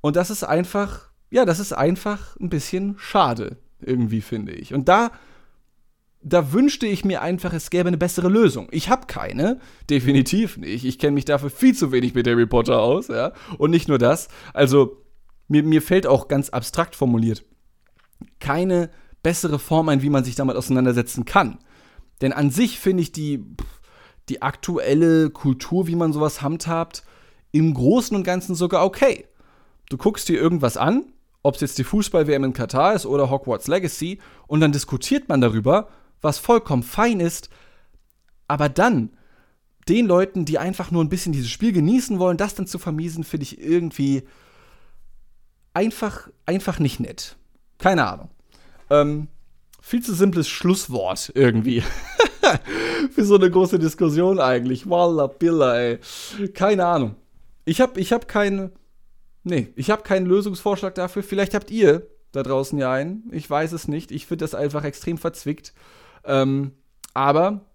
Und 0.01 0.16
das 0.16 0.31
ist 0.31 0.45
einfach, 0.45 1.11
ja, 1.31 1.45
das 1.45 1.59
ist 1.59 1.73
einfach 1.73 2.37
ein 2.37 2.49
bisschen 2.49 2.97
schade, 2.99 3.57
irgendwie 3.87 4.21
finde 4.21 4.53
ich. 4.53 4.75
Und 4.75 4.88
da, 4.88 5.11
da 6.23 6.53
wünschte 6.53 6.87
ich 6.87 7.05
mir 7.05 7.23
einfach, 7.23 7.53
es 7.53 7.71
gäbe 7.71 7.88
eine 7.88 7.99
bessere 7.99 8.29
Lösung. 8.29 8.68
Ich 8.71 8.88
habe 8.88 9.07
keine, 9.07 9.59
definitiv 9.90 10.57
nicht. 10.57 10.85
Ich 10.85 10.99
kenne 10.99 11.12
mich 11.12 11.25
dafür 11.25 11.51
viel 11.51 11.75
zu 11.75 11.92
wenig 11.92 12.14
mit 12.14 12.27
Harry 12.27 12.47
Potter 12.47 12.81
aus, 12.81 13.09
ja. 13.09 13.33
Und 13.59 13.71
nicht 13.71 13.88
nur 13.88 13.99
das. 13.99 14.29
Also, 14.55 15.03
mir, 15.49 15.62
mir 15.62 15.83
fällt 15.83 16.07
auch 16.07 16.29
ganz 16.29 16.51
abstrakt 16.51 16.97
formuliert 16.97 17.45
keine 18.40 18.90
bessere 19.23 19.59
Form 19.59 19.88
ein, 19.88 20.03
wie 20.03 20.11
man 20.11 20.25
sich 20.25 20.35
damit 20.35 20.57
auseinandersetzen 20.57 21.25
kann. 21.25 21.59
Denn 22.21 22.33
an 22.33 22.51
sich 22.51 22.79
finde 22.79 23.03
ich 23.03 23.12
die, 23.12 23.45
die 24.29 24.42
aktuelle 24.42 25.31
Kultur, 25.31 25.87
wie 25.87 25.97
man 25.97 26.12
sowas 26.12 26.42
handhabt, 26.42 27.05
im 27.53 27.75
Großen 27.75 28.16
und 28.16 28.25
Ganzen 28.25 28.55
sogar 28.55 28.85
okay. 28.85 29.27
Du 29.88 29.97
guckst 29.97 30.29
dir 30.29 30.40
irgendwas 30.40 30.77
an, 30.77 31.12
ob 31.42 31.57
es 31.57 31.61
jetzt 31.61 31.78
die 31.78 31.85
Fußball-WM 31.85 32.44
in 32.44 32.52
Katar 32.52 32.94
ist 32.94 33.07
oder 33.07 33.31
Hogwarts 33.31 33.68
Legacy, 33.68 34.18
und 34.46 34.61
dann 34.61 34.72
diskutiert 34.72 35.28
man 35.28 35.40
darüber, 35.40 35.88
was 36.20 36.38
vollkommen 36.38 36.83
fein 36.83 37.20
ist. 37.20 37.50
Aber 38.48 38.68
dann 38.68 39.11
den 39.88 40.07
Leuten, 40.07 40.44
die 40.44 40.59
einfach 40.59 40.90
nur 40.90 41.02
ein 41.02 41.09
bisschen 41.09 41.33
dieses 41.33 41.50
Spiel 41.50 41.72
genießen 41.72 42.18
wollen, 42.18 42.37
das 42.37 42.55
dann 42.55 42.66
zu 42.66 42.78
vermiesen, 42.78 43.24
finde 43.24 43.44
ich 43.44 43.61
irgendwie 43.61 44.22
einfach, 45.74 46.28
einfach 46.46 46.78
nicht 46.78 47.00
nett. 47.00 47.37
Keine 47.78 48.07
Ahnung. 48.07 48.31
Ähm, 48.90 49.28
viel 49.81 50.02
zu 50.02 50.14
simples 50.14 50.48
Schlusswort 50.48 51.33
irgendwie. 51.35 51.83
Für 53.11 53.24
so 53.24 53.37
eine 53.37 53.50
große 53.50 53.78
Diskussion 53.78 54.38
eigentlich. 54.38 54.88
Walla 54.88 55.26
Billa, 55.26 55.76
ey. 55.76 55.98
Keine 56.55 56.87
Ahnung. 56.87 57.16
Ich 57.64 57.81
habe 57.81 57.98
ich 58.00 58.12
hab 58.12 58.28
keine. 58.28 58.70
Nee, 59.44 59.72
ich 59.76 59.90
habe 59.90 60.02
keinen 60.02 60.26
Lösungsvorschlag 60.26 60.94
dafür. 60.94 61.22
Vielleicht 61.22 61.55
habt 61.55 61.70
ihr 61.70 62.07
da 62.33 62.42
draußen 62.42 62.78
ja 62.78 62.92
einen. 62.92 63.28
Ich 63.33 63.48
weiß 63.48 63.72
es 63.72 63.88
nicht. 63.88 64.11
Ich 64.11 64.26
finde 64.26 64.44
das 64.44 64.55
einfach 64.55 64.85
extrem 64.85 65.18
verzwickt. 65.18 65.74
Ähm, 66.24 66.72
aber 67.14 67.66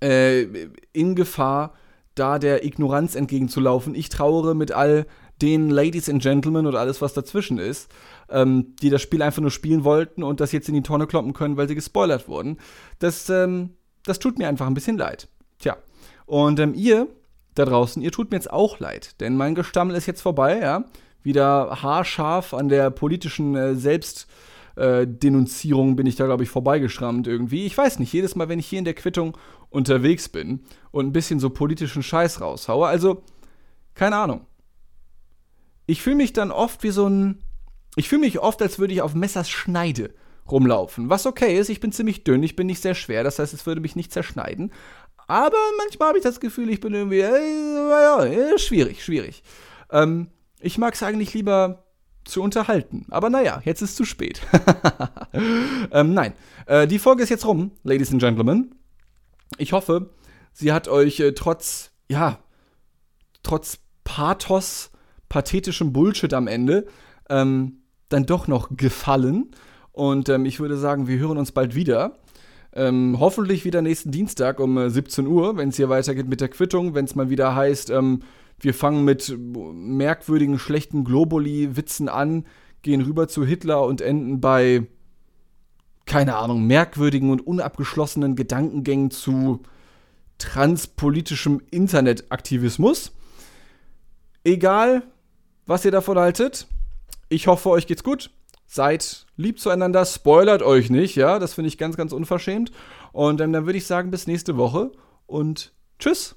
äh, 0.00 0.46
in 0.92 1.14
Gefahr, 1.14 1.74
da 2.14 2.38
der 2.38 2.64
Ignoranz 2.64 3.14
entgegenzulaufen. 3.14 3.94
Ich 3.94 4.08
trauere 4.08 4.54
mit 4.54 4.72
all 4.72 5.06
den 5.40 5.70
Ladies 5.70 6.08
and 6.08 6.22
Gentlemen 6.22 6.66
oder 6.66 6.80
alles, 6.80 7.00
was 7.00 7.14
dazwischen 7.14 7.58
ist, 7.58 7.90
ähm, 8.28 8.74
die 8.82 8.90
das 8.90 9.02
Spiel 9.02 9.22
einfach 9.22 9.40
nur 9.40 9.52
spielen 9.52 9.84
wollten 9.84 10.22
und 10.22 10.40
das 10.40 10.52
jetzt 10.52 10.68
in 10.68 10.74
die 10.74 10.82
Tonne 10.82 11.06
kloppen 11.06 11.32
können, 11.32 11.56
weil 11.56 11.68
sie 11.68 11.76
gespoilert 11.76 12.28
wurden. 12.28 12.58
Das, 12.98 13.30
ähm, 13.30 13.70
das 14.04 14.18
tut 14.18 14.38
mir 14.38 14.48
einfach 14.48 14.66
ein 14.66 14.74
bisschen 14.74 14.98
leid. 14.98 15.28
Tja. 15.58 15.76
Und 16.26 16.58
ähm, 16.58 16.74
ihr 16.74 17.08
da 17.58 17.64
draußen, 17.64 18.02
ihr 18.02 18.12
tut 18.12 18.30
mir 18.30 18.36
jetzt 18.36 18.52
auch 18.52 18.78
leid, 18.78 19.18
denn 19.20 19.36
mein 19.36 19.54
Gestammel 19.54 19.96
ist 19.96 20.06
jetzt 20.06 20.22
vorbei, 20.22 20.60
ja. 20.60 20.84
Wieder 21.22 21.82
haarscharf 21.82 22.54
an 22.54 22.68
der 22.68 22.90
politischen 22.90 23.56
äh, 23.56 23.74
Selbstdenunzierung 23.74 25.96
bin 25.96 26.06
ich 26.06 26.16
da, 26.16 26.26
glaube 26.26 26.44
ich, 26.44 26.48
vorbeigeschrammt 26.48 27.26
irgendwie. 27.26 27.66
Ich 27.66 27.76
weiß 27.76 27.98
nicht, 27.98 28.12
jedes 28.12 28.36
Mal, 28.36 28.48
wenn 28.48 28.60
ich 28.60 28.66
hier 28.66 28.78
in 28.78 28.84
der 28.84 28.94
Quittung 28.94 29.36
unterwegs 29.68 30.28
bin 30.28 30.60
und 30.92 31.06
ein 31.06 31.12
bisschen 31.12 31.40
so 31.40 31.50
politischen 31.50 32.02
Scheiß 32.02 32.40
raushaue, 32.40 32.86
also, 32.86 33.22
keine 33.94 34.16
Ahnung. 34.16 34.46
Ich 35.86 36.02
fühle 36.02 36.16
mich 36.16 36.32
dann 36.32 36.52
oft 36.52 36.84
wie 36.84 36.90
so 36.90 37.08
ein 37.08 37.42
ich 37.98 38.08
fühle 38.08 38.20
mich 38.20 38.38
oft, 38.38 38.62
als 38.62 38.78
würde 38.78 38.94
ich 38.94 39.02
auf 39.02 39.14
Messers 39.14 39.50
Schneide 39.50 40.14
rumlaufen. 40.48 41.10
Was 41.10 41.26
okay 41.26 41.58
ist, 41.58 41.68
ich 41.68 41.80
bin 41.80 41.90
ziemlich 41.90 42.22
dünn, 42.22 42.44
ich 42.44 42.54
bin 42.54 42.68
nicht 42.68 42.80
sehr 42.80 42.94
schwer, 42.94 43.24
das 43.24 43.40
heißt, 43.40 43.52
es 43.52 43.66
würde 43.66 43.80
mich 43.80 43.96
nicht 43.96 44.12
zerschneiden. 44.12 44.70
Aber 45.28 45.58
manchmal 45.76 46.08
habe 46.08 46.18
ich 46.18 46.24
das 46.24 46.40
Gefühl, 46.40 46.70
ich 46.70 46.80
bin 46.80 46.94
irgendwie 46.94 47.20
äh, 47.20 48.54
äh, 48.54 48.58
schwierig, 48.58 49.04
schwierig. 49.04 49.42
Ähm, 49.90 50.28
ich 50.58 50.78
mag 50.78 50.94
es 50.94 51.02
eigentlich 51.02 51.34
lieber 51.34 51.84
zu 52.24 52.42
unterhalten. 52.42 53.06
Aber 53.10 53.30
naja, 53.30 53.60
jetzt 53.64 53.82
ist 53.82 53.96
zu 53.96 54.04
spät. 54.04 54.40
ähm, 55.92 56.14
nein, 56.14 56.32
äh, 56.66 56.86
die 56.86 56.98
Folge 56.98 57.22
ist 57.22 57.28
jetzt 57.28 57.46
rum, 57.46 57.72
Ladies 57.84 58.10
and 58.10 58.20
Gentlemen. 58.20 58.74
Ich 59.58 59.72
hoffe, 59.72 60.10
sie 60.52 60.72
hat 60.72 60.88
euch 60.88 61.20
äh, 61.20 61.32
trotz, 61.32 61.90
ja, 62.08 62.38
trotz 63.42 63.78
Pathos, 64.04 64.90
pathetischem 65.28 65.92
Bullshit 65.92 66.32
am 66.32 66.46
Ende, 66.46 66.86
ähm, 67.28 67.82
dann 68.08 68.24
doch 68.24 68.48
noch 68.48 68.70
gefallen. 68.74 69.50
Und 69.92 70.30
ähm, 70.30 70.46
ich 70.46 70.58
würde 70.58 70.78
sagen, 70.78 71.06
wir 71.06 71.18
hören 71.18 71.36
uns 71.36 71.52
bald 71.52 71.74
wieder. 71.74 72.18
Ähm, 72.78 73.16
hoffentlich 73.18 73.64
wieder 73.64 73.82
nächsten 73.82 74.12
Dienstag 74.12 74.60
um 74.60 74.78
äh, 74.78 74.88
17 74.88 75.26
Uhr, 75.26 75.56
wenn 75.56 75.70
es 75.70 75.76
hier 75.76 75.88
weitergeht 75.88 76.28
mit 76.28 76.40
der 76.40 76.48
Quittung, 76.48 76.94
wenn 76.94 77.06
es 77.06 77.16
mal 77.16 77.28
wieder 77.28 77.56
heißt, 77.56 77.90
ähm, 77.90 78.20
wir 78.60 78.72
fangen 78.72 79.04
mit 79.04 79.36
merkwürdigen, 79.36 80.60
schlechten 80.60 81.02
Globuli-Witzen 81.02 82.08
an, 82.08 82.46
gehen 82.82 83.00
rüber 83.00 83.26
zu 83.26 83.44
Hitler 83.44 83.84
und 83.84 84.00
enden 84.00 84.40
bei, 84.40 84.86
keine 86.06 86.36
Ahnung, 86.36 86.68
merkwürdigen 86.68 87.30
und 87.30 87.44
unabgeschlossenen 87.44 88.36
Gedankengängen 88.36 89.10
zu 89.10 89.64
transpolitischem 90.38 91.60
Internetaktivismus. 91.72 93.10
Egal, 94.44 95.02
was 95.66 95.84
ihr 95.84 95.90
davon 95.90 96.16
haltet, 96.16 96.68
ich 97.28 97.48
hoffe, 97.48 97.70
euch 97.70 97.88
geht's 97.88 98.04
gut. 98.04 98.30
Seid 98.70 99.24
lieb 99.36 99.58
zueinander, 99.58 100.04
spoilert 100.04 100.62
euch 100.62 100.90
nicht, 100.90 101.16
ja, 101.16 101.38
das 101.38 101.54
finde 101.54 101.68
ich 101.68 101.78
ganz, 101.78 101.96
ganz 101.96 102.12
unverschämt. 102.12 102.70
Und 103.12 103.40
ähm, 103.40 103.52
dann 103.52 103.64
würde 103.64 103.78
ich 103.78 103.86
sagen, 103.86 104.10
bis 104.10 104.26
nächste 104.26 104.58
Woche 104.58 104.92
und 105.26 105.72
tschüss. 105.98 106.36